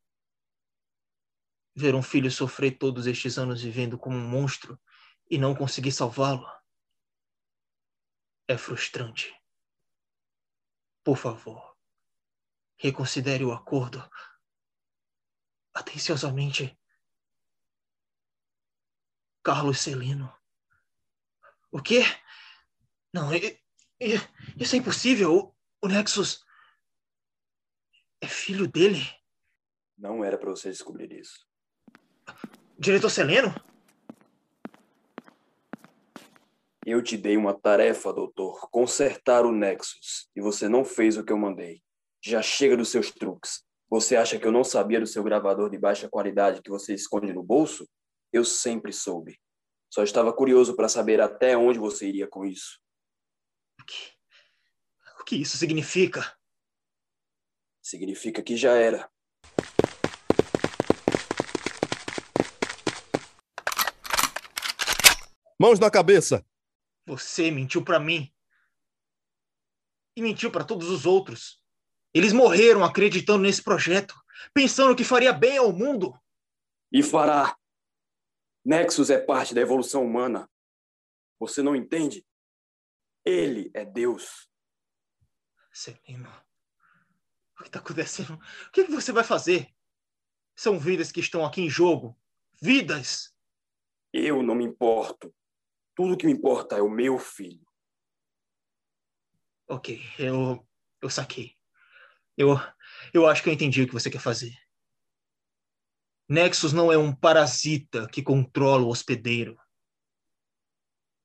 Ver 1.75 1.95
um 1.95 2.03
filho 2.03 2.31
sofrer 2.31 2.79
todos 2.79 3.07
estes 3.07 3.39
anos 3.39 3.61
vivendo 3.61 3.99
como 3.99 4.17
um 4.17 4.29
monstro 4.29 4.81
e 5.29 5.39
não 5.39 5.55
conseguir 5.55 5.93
salvá-lo 5.93 6.47
é 8.49 8.57
frustrante. 8.57 9.35
Por 11.03 11.17
favor, 11.17 11.77
reconsidere 12.77 13.45
o 13.45 13.53
acordo. 13.53 14.09
Atenciosamente, 15.75 16.79
Carlos 19.43 19.81
Celino. 19.81 20.33
O 21.71 21.83
quê? 21.83 22.03
Não, 23.13 23.31
isso 24.59 24.75
é 24.75 24.79
impossível. 24.79 25.55
O 25.83 25.89
Nexus 25.89 26.45
é 28.21 28.27
filho 28.27 28.67
dele. 28.67 29.03
Não 29.97 30.25
era 30.25 30.39
para 30.39 30.51
você 30.51 30.71
descobrir 30.71 31.13
isso. 31.13 31.47
Diretor 32.79 33.11
Celeno? 33.11 33.55
Eu 36.87 37.03
te 37.03 37.17
dei 37.17 37.37
uma 37.37 37.53
tarefa, 37.53 38.13
doutor. 38.13 38.71
Consertar 38.71 39.45
o 39.45 39.51
Nexus. 39.51 40.31
E 40.37 40.41
você 40.41 40.69
não 40.69 40.85
fez 40.85 41.17
o 41.17 41.25
que 41.25 41.33
eu 41.33 41.37
mandei. 41.37 41.83
Já 42.25 42.41
chega 42.41 42.77
dos 42.77 42.91
seus 42.91 43.11
truques. 43.11 43.65
Você 43.91 44.15
acha 44.15 44.39
que 44.39 44.47
eu 44.47 44.53
não 44.53 44.63
sabia 44.63 45.01
do 45.01 45.07
seu 45.07 45.25
gravador 45.25 45.69
de 45.69 45.77
baixa 45.77 46.09
qualidade 46.09 46.63
que 46.63 46.71
você 46.71 46.95
esconde 46.95 47.33
no 47.33 47.43
bolso? 47.43 47.89
Eu 48.33 48.45
sempre 48.45 48.93
soube. 48.93 49.37
Só 49.93 50.05
estava 50.05 50.33
curioso 50.33 50.77
para 50.77 50.89
saber 50.89 51.21
até 51.21 51.57
onde 51.57 51.77
você 51.77 52.07
iria 52.07 52.29
com 52.29 52.47
isso. 52.47 52.79
O 53.81 53.85
que, 53.85 54.13
o 55.21 55.25
que 55.25 55.37
isso 55.43 55.57
significa? 55.57 56.37
Significa 57.83 58.45
que 58.45 58.57
já 58.57 58.75
era. 58.75 59.11
Mãos 65.59 65.81
na 65.81 65.91
cabeça. 65.91 66.47
Você 67.07 67.51
mentiu 67.51 67.85
para 67.85 68.01
mim. 68.01 68.33
E 70.17 70.23
mentiu 70.23 70.51
para 70.51 70.65
todos 70.65 70.91
os 70.91 71.07
outros. 71.07 71.63
Eles 72.13 72.33
morreram 72.33 72.83
acreditando 72.83 73.43
nesse 73.43 73.63
projeto, 73.63 74.15
pensando 74.53 74.97
que 74.97 75.05
faria 75.05 75.33
bem 75.33 75.59
ao 75.59 75.73
mundo. 75.73 76.19
E 76.91 77.03
fará. 77.03 77.57
Nexus 78.65 79.11
é 79.11 79.19
parte 79.19 79.55
da 79.55 79.61
evolução 79.61 80.05
humana. 80.05 80.51
Você 81.39 81.63
não 81.63 81.77
entende? 81.77 82.27
Ele 83.25 83.71
é 83.75 83.85
Deus. 83.85 84.49
Celino, 85.73 86.31
o 87.55 87.63
que 87.63 87.69
está 87.69 87.79
acontecendo? 87.79 88.35
O 88.35 88.71
que, 88.73 88.85
que 88.85 88.93
você 88.93 89.13
vai 89.13 89.23
fazer? 89.23 89.69
São 90.55 90.79
vidas 90.79 91.13
que 91.13 91.21
estão 91.21 91.45
aqui 91.45 91.61
em 91.61 91.69
jogo. 91.69 92.19
Vidas! 92.61 93.37
Eu 94.11 94.43
não 94.43 94.55
me 94.55 94.65
importo. 94.65 95.36
Tudo 95.97 96.17
que 96.17 96.27
me 96.27 96.33
importa 96.33 96.77
é 96.77 96.83
o 96.83 96.91
meu 96.91 97.19
filho. 97.19 97.67
Ok, 99.67 99.99
eu, 100.19 100.69
eu 101.01 101.09
saquei. 101.09 101.57
Eu, 102.37 102.51
eu 103.15 103.27
acho 103.27 103.43
que 103.43 103.49
eu 103.49 103.53
entendi 103.55 103.83
o 103.83 103.87
que 103.87 103.95
você 103.95 104.11
quer 104.11 104.21
fazer. 104.21 104.55
Nexus 106.29 106.75
não 106.75 106.93
é 106.93 106.99
um 106.99 107.15
parasita 107.15 108.07
que 108.09 108.23
controla 108.23 108.85
o 108.85 108.91
hospedeiro. 108.91 109.59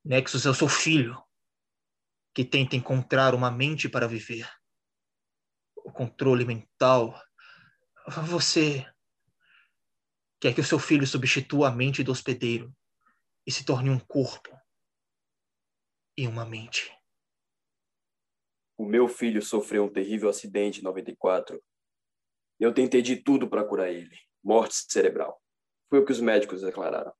Nexus 0.05 0.45
é 0.45 0.49
o 0.49 0.55
seu 0.55 0.69
filho, 0.69 1.21
que 2.33 2.45
tenta 2.45 2.77
encontrar 2.77 3.35
uma 3.35 3.51
mente 3.51 3.89
para 3.89 4.07
viver. 4.07 4.49
O 5.75 5.91
controle 5.91 6.45
mental. 6.45 7.21
Você 8.23 8.89
quer 10.39 10.55
que 10.55 10.61
o 10.61 10.65
seu 10.65 10.79
filho 10.79 11.05
substitua 11.05 11.67
a 11.67 11.71
mente 11.71 12.03
do 12.03 12.11
hospedeiro 12.13 12.73
e 13.45 13.51
se 13.51 13.65
torne 13.65 13.89
um 13.89 13.99
corpo 13.99 14.60
e 16.21 16.27
uma 16.27 16.45
mente. 16.45 16.95
O 18.77 18.85
meu 18.85 19.07
filho 19.07 19.41
sofreu 19.41 19.85
um 19.85 19.91
terrível 19.91 20.29
acidente 20.29 20.79
em 20.79 20.83
94. 20.83 21.59
Eu 22.59 22.71
tentei 22.71 23.01
de 23.01 23.15
tudo 23.15 23.49
para 23.49 23.65
curar 23.65 23.89
ele. 23.89 24.15
Morte 24.43 24.75
cerebral. 24.87 25.41
Foi 25.89 25.99
o 25.99 26.05
que 26.05 26.11
os 26.11 26.21
médicos 26.21 26.61
declararam. 26.61 27.11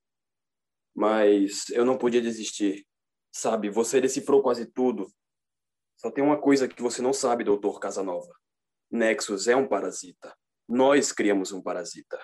Mas 0.95 1.67
eu 1.71 1.83
não 1.83 1.97
podia 1.97 2.21
desistir. 2.21 2.85
Sabe, 3.33 3.71
você 3.71 3.99
decifrou 3.99 4.43
quase 4.43 4.67
tudo. 4.67 5.11
Só 5.97 6.11
tem 6.11 6.23
uma 6.23 6.39
coisa 6.39 6.67
que 6.67 6.79
você 6.79 7.01
não 7.01 7.11
sabe, 7.11 7.43
doutor 7.43 7.79
Casanova. 7.79 8.31
Nexus 8.91 9.47
é 9.47 9.55
um 9.55 9.67
parasita. 9.67 10.37
Nós 10.69 11.11
criamos 11.11 11.51
um 11.51 11.61
parasita. 11.61 12.23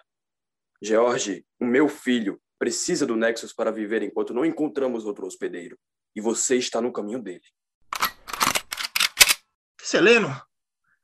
George, 0.80 1.44
o 1.60 1.66
meu 1.66 1.90
filho, 1.90 2.40
precisa 2.60 3.04
do 3.04 3.16
Nexus 3.16 3.52
para 3.52 3.72
viver 3.72 4.04
enquanto 4.04 4.32
não 4.32 4.46
encontramos 4.46 5.06
outro 5.06 5.26
hospedeiro. 5.26 5.76
E 6.18 6.20
você 6.20 6.58
está 6.58 6.82
no 6.82 6.92
caminho 6.92 7.22
dele. 7.22 7.44
Seleno, 9.80 10.30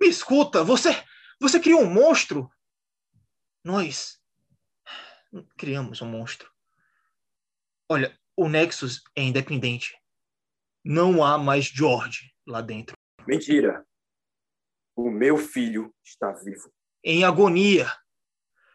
me 0.01 0.07
escuta, 0.07 0.63
você, 0.63 0.89
você 1.39 1.59
criou 1.59 1.81
um 1.81 1.93
monstro. 1.93 2.51
Nós 3.63 4.19
criamos 5.55 6.01
um 6.01 6.07
monstro. 6.07 6.51
Olha, 7.87 8.19
o 8.35 8.49
Nexus 8.49 9.03
é 9.15 9.21
independente. 9.21 9.95
Não 10.83 11.23
há 11.23 11.37
mais 11.37 11.65
George 11.65 12.33
lá 12.43 12.59
dentro. 12.59 12.97
Mentira. 13.27 13.85
O 14.95 15.11
meu 15.11 15.37
filho 15.37 15.93
está 16.03 16.31
vivo. 16.31 16.73
Em 17.03 17.23
agonia. 17.23 17.85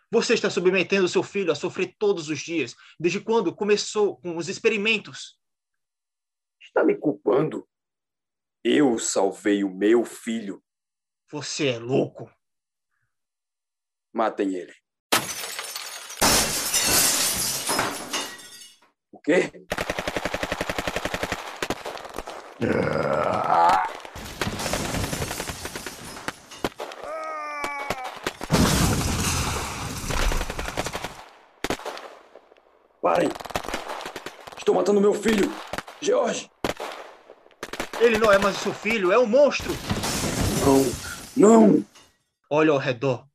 Você 0.09 0.35
está 0.35 0.49
submetendo 0.49 1.09
seu 1.09 1.25
filho 1.25 1.51
a 1.51 1.57
sofrer 1.57 1.97
todos 1.99 2.29
os 2.29 2.39
dias, 2.39 2.77
desde 2.99 3.19
quando 3.19 3.53
começou 3.53 4.19
com 4.21 4.37
os 4.37 4.49
experimentos. 4.49 5.38
Está 6.69 6.85
me 6.85 6.95
culpando? 6.95 7.67
Eu 8.63 8.99
salvei 8.99 9.65
o 9.65 9.75
meu 9.75 10.05
filho. 10.05 10.63
Você 11.31 11.69
é 11.69 11.79
louco. 11.79 12.31
Matem 14.13 14.55
ele. 14.55 14.75
O 19.11 19.19
quê? 19.19 19.51
Parem! 33.01 33.31
Estou 34.59 34.75
matando 34.75 35.01
meu 35.01 35.15
filho! 35.15 35.49
George! 36.03 36.51
Ele 38.01 38.17
não 38.17 38.33
é 38.33 38.39
mais 38.39 38.57
o 38.57 38.61
seu 38.61 38.73
filho, 38.73 39.11
é 39.11 39.19
um 39.19 39.27
monstro. 39.27 39.71
Não, 41.37 41.69
não. 41.77 41.87
Olha 42.49 42.71
ao 42.71 42.79
redor. 42.79 43.29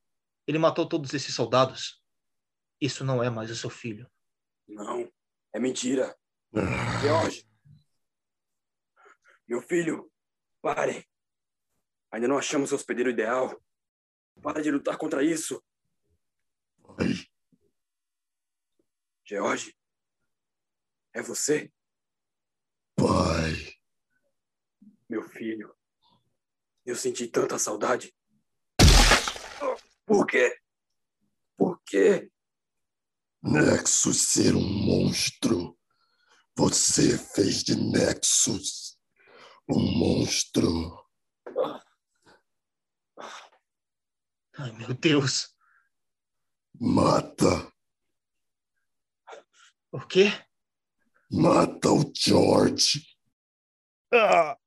Ele 0.47 0.57
matou 0.57 0.87
todos 0.87 1.13
esses 1.13 1.35
soldados. 1.35 2.01
Isso 2.79 3.03
não 3.03 3.21
é 3.21 3.29
mais 3.29 3.51
o 3.51 3.55
seu 3.55 3.69
filho. 3.69 4.09
Não, 4.67 5.11
é 5.51 5.59
mentira. 5.59 6.17
George. 7.01 7.45
Meu 9.45 9.61
filho, 9.61 10.09
pare. 10.61 11.05
Ainda 12.11 12.27
não 12.27 12.37
achamos 12.37 12.71
o 12.71 12.75
hospedeiro 12.75 13.09
ideal. 13.09 13.61
Pare 14.41 14.61
de 14.61 14.71
lutar 14.71 14.97
contra 14.97 15.23
isso. 15.23 15.61
George, 19.25 19.75
é 21.13 21.21
você? 21.21 21.71
Pai. 22.95 23.32
Meu 25.13 25.29
filho, 25.29 25.71
eu 26.83 26.95
senti 26.95 27.27
tanta 27.27 27.59
saudade. 27.59 28.11
Por 30.07 30.25
quê? 30.25 30.59
Por 31.55 31.79
quê? 31.85 32.31
Nexus 33.43 34.17
ser 34.21 34.55
um 34.55 34.67
monstro. 34.67 35.77
Você 36.57 37.15
fez 37.15 37.61
de 37.61 37.75
Nexus 37.75 38.97
um 39.69 39.79
monstro. 39.99 41.07
Ai, 44.57 44.71
meu 44.71 44.95
Deus. 44.95 45.55
Mata. 46.73 47.71
O 49.91 49.99
quê? 50.07 50.31
Mata 51.29 51.91
o 51.91 52.11
George. 52.15 53.15
Ah. 54.11 54.57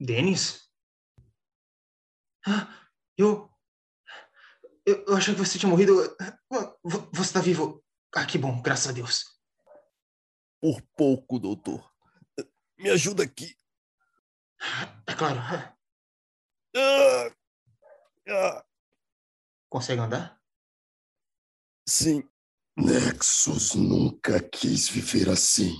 Denis? 0.00 0.70
Ah, 2.46 2.88
eu, 3.16 3.50
eu. 4.84 5.04
Eu 5.06 5.16
achei 5.16 5.34
que 5.34 5.40
você 5.40 5.58
tinha 5.58 5.70
morrido. 5.70 5.94
Você 7.12 7.22
está 7.22 7.40
vivo. 7.40 7.82
Ah, 8.14 8.26
que 8.26 8.38
bom, 8.38 8.60
graças 8.62 8.88
a 8.88 8.92
Deus. 8.92 9.24
Por 10.60 10.80
pouco, 10.96 11.38
doutor. 11.38 11.92
Me 12.78 12.90
ajuda 12.90 13.22
aqui. 13.24 13.56
É 15.06 15.14
claro. 15.14 15.40
Ah, 16.76 17.34
ah. 18.28 18.66
Consegue 19.68 20.00
andar? 20.00 20.40
Sim. 21.88 22.22
Nexus 22.76 23.74
nunca 23.74 24.40
quis 24.40 24.88
viver 24.88 25.28
assim. 25.28 25.74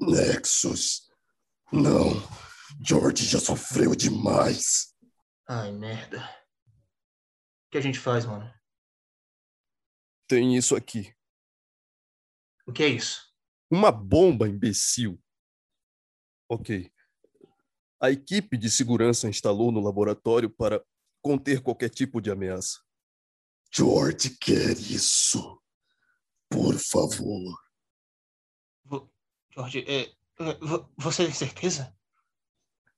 Nexus. 0.00 1.10
Não. 1.72 2.12
George 2.80 3.24
já 3.24 3.38
sofreu 3.40 3.94
demais. 3.94 4.94
Ai, 5.48 5.72
merda. 5.72 6.18
O 7.66 7.70
que 7.70 7.78
a 7.78 7.80
gente 7.80 7.98
faz, 7.98 8.24
mano? 8.24 8.52
Tem 10.26 10.56
isso 10.56 10.74
aqui. 10.74 11.14
O 12.66 12.72
que 12.72 12.82
é 12.82 12.88
isso? 12.88 13.32
Uma 13.70 13.90
bomba, 13.90 14.48
imbecil. 14.48 15.22
Ok. 16.48 16.92
A 18.00 18.10
equipe 18.10 18.56
de 18.56 18.70
segurança 18.70 19.28
instalou 19.28 19.70
no 19.72 19.80
laboratório 19.80 20.50
para 20.50 20.84
conter 21.22 21.62
qualquer 21.62 21.88
tipo 21.88 22.20
de 22.20 22.30
ameaça. 22.30 22.80
George 23.74 24.36
quer 24.38 24.76
isso. 24.78 25.62
Por 26.50 26.78
favor. 26.78 27.58
George, 29.54 29.84
é, 29.86 30.02
é 30.02 30.16
você 30.96 31.24
tem 31.24 31.34
certeza? 31.34 31.96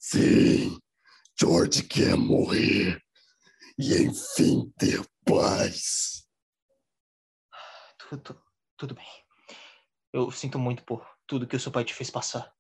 Sim, 0.07 0.79
George 1.35 1.83
quer 1.83 2.15
morrer 2.15 3.03
e 3.79 4.03
enfim 4.03 4.71
ter 4.79 5.03
paz. 5.25 6.29
Tudo, 7.97 8.45
tudo 8.77 8.95
bem. 8.95 9.25
Eu 10.13 10.31
sinto 10.31 10.59
muito 10.59 10.85
por 10.85 11.09
tudo 11.27 11.47
que 11.47 11.57
o 11.57 11.59
seu 11.59 11.73
pai 11.73 11.87
te 11.87 11.95
fez 11.95 12.11
passar. 12.11 12.55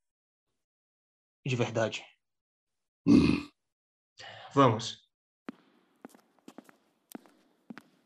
De 1.44 1.54
verdade. 1.54 2.02
Hum. 3.06 3.50
Vamos. 4.54 5.06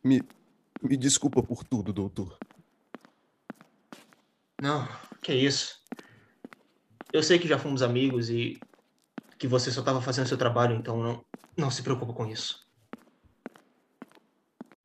Me, 0.02 0.20
me 0.82 0.96
desculpa 0.96 1.44
por 1.44 1.62
tudo, 1.62 1.92
doutor. 1.92 2.36
Não, 4.60 4.84
que 5.22 5.32
isso. 5.32 5.80
Eu 7.12 7.22
sei 7.22 7.38
que 7.38 7.46
já 7.46 7.56
fomos 7.56 7.82
amigos 7.82 8.30
e 8.30 8.58
que 9.38 9.46
você 9.46 9.70
só 9.70 9.80
estava 9.80 10.02
fazendo 10.02 10.26
seu 10.26 10.36
trabalho, 10.36 10.74
então 10.74 11.00
não, 11.00 11.24
não 11.56 11.70
se 11.70 11.82
preocupa 11.82 12.12
com 12.12 12.26
isso. 12.26 12.66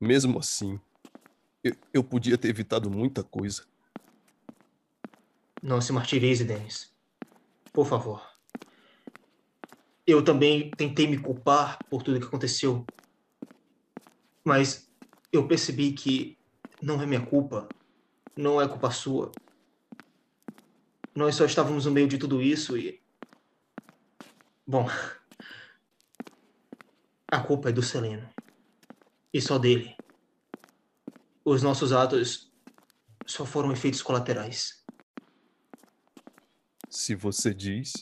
Mesmo 0.00 0.38
assim, 0.38 0.78
eu, 1.62 1.74
eu 1.92 2.04
podia 2.04 2.38
ter 2.38 2.48
evitado 2.48 2.90
muita 2.90 3.24
coisa. 3.24 3.64
Não 5.62 5.80
se 5.80 5.92
martirize, 5.92 6.44
Denis. 6.44 6.92
Por 7.72 7.86
favor. 7.86 8.22
Eu 10.06 10.22
também 10.22 10.70
tentei 10.70 11.06
me 11.06 11.18
culpar 11.18 11.78
por 11.88 12.02
tudo 12.02 12.20
que 12.20 12.26
aconteceu. 12.26 12.84
Mas 14.44 14.86
eu 15.32 15.48
percebi 15.48 15.92
que 15.92 16.38
não 16.80 17.00
é 17.00 17.06
minha 17.06 17.24
culpa. 17.24 17.66
Não 18.36 18.60
é 18.60 18.68
culpa 18.68 18.90
sua. 18.90 19.32
Nós 21.14 21.34
só 21.34 21.46
estávamos 21.46 21.86
no 21.86 21.92
meio 21.92 22.06
de 22.06 22.18
tudo 22.18 22.42
isso 22.42 22.76
e. 22.76 23.03
Bom. 24.66 24.86
A 27.30 27.40
culpa 27.40 27.68
é 27.68 27.72
do 27.72 27.82
Seleno. 27.82 28.32
E 29.32 29.40
só 29.40 29.58
dele. 29.58 29.94
Os 31.44 31.62
nossos 31.62 31.92
atos 31.92 32.50
só 33.26 33.44
foram 33.44 33.72
efeitos 33.72 34.00
colaterais. 34.00 34.82
Se 36.88 37.14
você 37.14 37.52
diz. 37.52 37.92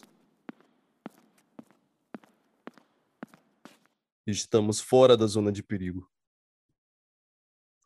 Estamos 4.25 4.81
fora 4.81 5.17
da 5.17 5.27
zona 5.27 5.51
de 5.51 5.65
perigo. 5.65 6.09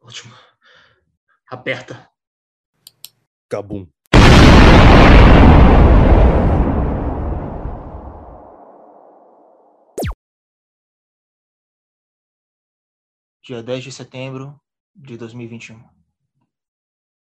Ótimo. 0.01 0.35
Aperta. 1.49 2.11
Cabum. 3.49 3.89
Dia 13.47 13.63
10 13.63 13.85
de 13.85 13.93
setembro 13.93 14.61
de 14.93 15.17
2021. 15.17 15.81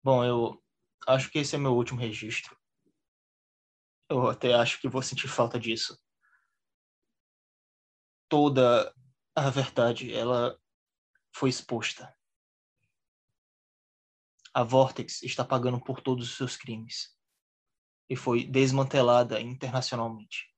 Bom, 0.02 0.24
eu 0.24 0.60
acho 1.06 1.30
que 1.30 1.38
esse 1.38 1.54
é 1.54 1.58
meu 1.60 1.76
último 1.76 2.00
registro. 2.00 2.58
Eu 4.10 4.28
até 4.28 4.52
acho 4.52 4.80
que 4.80 4.88
vou 4.88 5.00
sentir 5.00 5.28
falta 5.28 5.60
disso. 5.60 5.96
Toda 8.28 8.92
a 9.32 9.48
verdade, 9.48 10.12
ela 10.12 10.60
foi 11.32 11.50
exposta. 11.50 12.12
A 14.52 14.64
Vortex 14.64 15.22
está 15.22 15.44
pagando 15.44 15.80
por 15.80 16.00
todos 16.00 16.28
os 16.28 16.36
seus 16.36 16.56
crimes 16.56 17.16
e 18.10 18.16
foi 18.16 18.44
desmantelada 18.44 19.40
internacionalmente. 19.40 20.52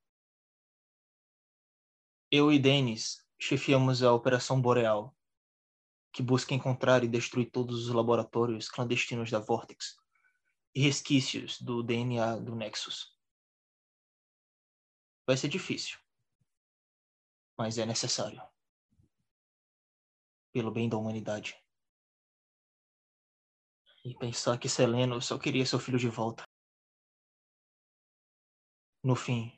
Eu 2.31 2.51
e 2.51 2.57
Dennis 2.57 3.23
chefiamos 3.39 4.01
a 4.01 4.11
Operação 4.11 4.59
Boreal, 4.59 5.15
que 6.11 6.21
busca 6.21 6.53
encontrar 6.53 7.03
e 7.03 7.07
destruir 7.07 7.49
todos 7.49 7.87
os 7.87 7.93
laboratórios 7.93 8.69
clandestinos 8.69 9.31
da 9.31 9.39
Vortex 9.39 9.97
e 10.75 10.81
resquícios 10.81 11.61
do 11.61 11.81
DNA 11.81 12.37
do 12.37 12.55
Nexus. 12.55 13.17
Vai 15.25 15.37
ser 15.37 15.47
difícil, 15.47 15.97
mas 17.57 17.77
é 17.77 17.85
necessário. 17.85 18.41
Pelo 20.51 20.71
bem 20.71 20.89
da 20.89 20.97
humanidade. 20.97 21.55
E 24.03 24.13
pensar 24.15 24.57
que 24.57 24.67
Seleno 24.67 25.21
só 25.21 25.37
queria 25.37 25.65
seu 25.65 25.79
filho 25.79 25.99
de 25.99 26.09
volta. 26.09 26.43
No 29.03 29.15
fim, 29.15 29.57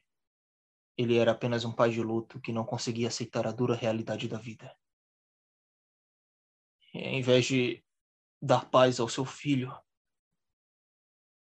ele 0.96 1.18
era 1.18 1.32
apenas 1.32 1.66
um 1.66 1.74
pai 1.74 1.90
de 1.90 2.02
luto 2.02 2.40
que 2.40 2.52
não 2.52 2.66
conseguia 2.66 3.08
aceitar 3.08 3.48
a 3.48 3.52
dura 3.52 3.76
realidade 3.76 4.28
da 4.28 4.38
vida 4.38 4.78
em 6.94 7.22
vez 7.22 7.46
de 7.46 7.84
dar 8.42 8.70
paz 8.70 9.00
ao 9.00 9.10
seu 9.10 9.26
filho, 9.26 9.72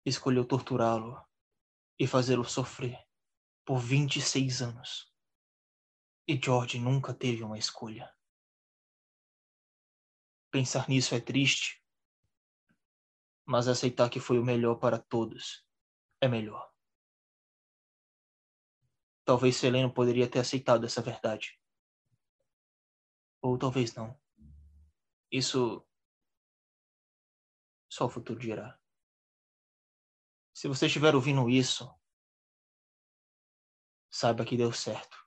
escolheu 0.05 0.45
torturá-lo 0.45 1.21
e 1.99 2.07
fazê-lo 2.07 2.45
sofrer 2.45 2.97
por 3.65 3.79
26 3.79 4.61
anos. 4.61 5.13
E 6.27 6.39
George 6.41 6.79
nunca 6.79 7.13
teve 7.13 7.43
uma 7.43 7.57
escolha. 7.57 8.13
Pensar 10.49 10.87
nisso 10.87 11.15
é 11.15 11.19
triste, 11.19 11.83
mas 13.45 13.67
aceitar 13.67 14.09
que 14.09 14.19
foi 14.19 14.39
o 14.39 14.45
melhor 14.45 14.75
para 14.75 14.97
todos 14.97 15.65
é 16.21 16.27
melhor. 16.27 16.71
Talvez 19.25 19.57
Seleno 19.57 19.93
poderia 19.93 20.29
ter 20.29 20.39
aceitado 20.39 20.85
essa 20.85 21.01
verdade. 21.01 21.59
Ou 23.41 23.57
talvez 23.57 23.93
não. 23.95 24.22
Isso 25.33 25.83
só 27.89 28.05
o 28.05 28.09
futuro 28.09 28.39
dirá. 28.39 28.79
Se 30.53 30.67
você 30.67 30.85
estiver 30.85 31.15
ouvindo 31.15 31.49
isso, 31.49 31.91
saiba 34.11 34.45
que 34.45 34.55
deu 34.55 34.71
certo. 34.71 35.17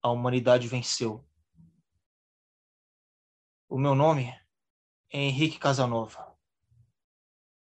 A 0.00 0.12
humanidade 0.12 0.68
venceu. 0.68 1.28
O 3.68 3.76
meu 3.76 3.96
nome 3.96 4.28
é 5.10 5.18
Henrique 5.18 5.58
Casanova. 5.58 6.38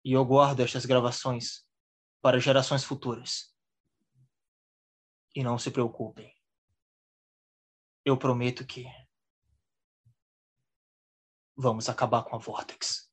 E 0.05 0.13
eu 0.13 0.27
guardo 0.27 0.61
estas 0.61 0.85
gravações 0.85 1.67
para 2.21 2.39
gerações 2.39 2.85
futuras. 2.85 3.57
E 5.35 5.43
não 5.43 5.59
se 5.59 5.71
preocupem. 5.71 6.37
Eu 8.05 8.19
prometo 8.19 8.67
que 8.67 8.85
Vamos 11.61 11.89
acabar 11.89 12.23
com 12.23 12.37
a 12.37 12.39
Vortex. 12.39 13.09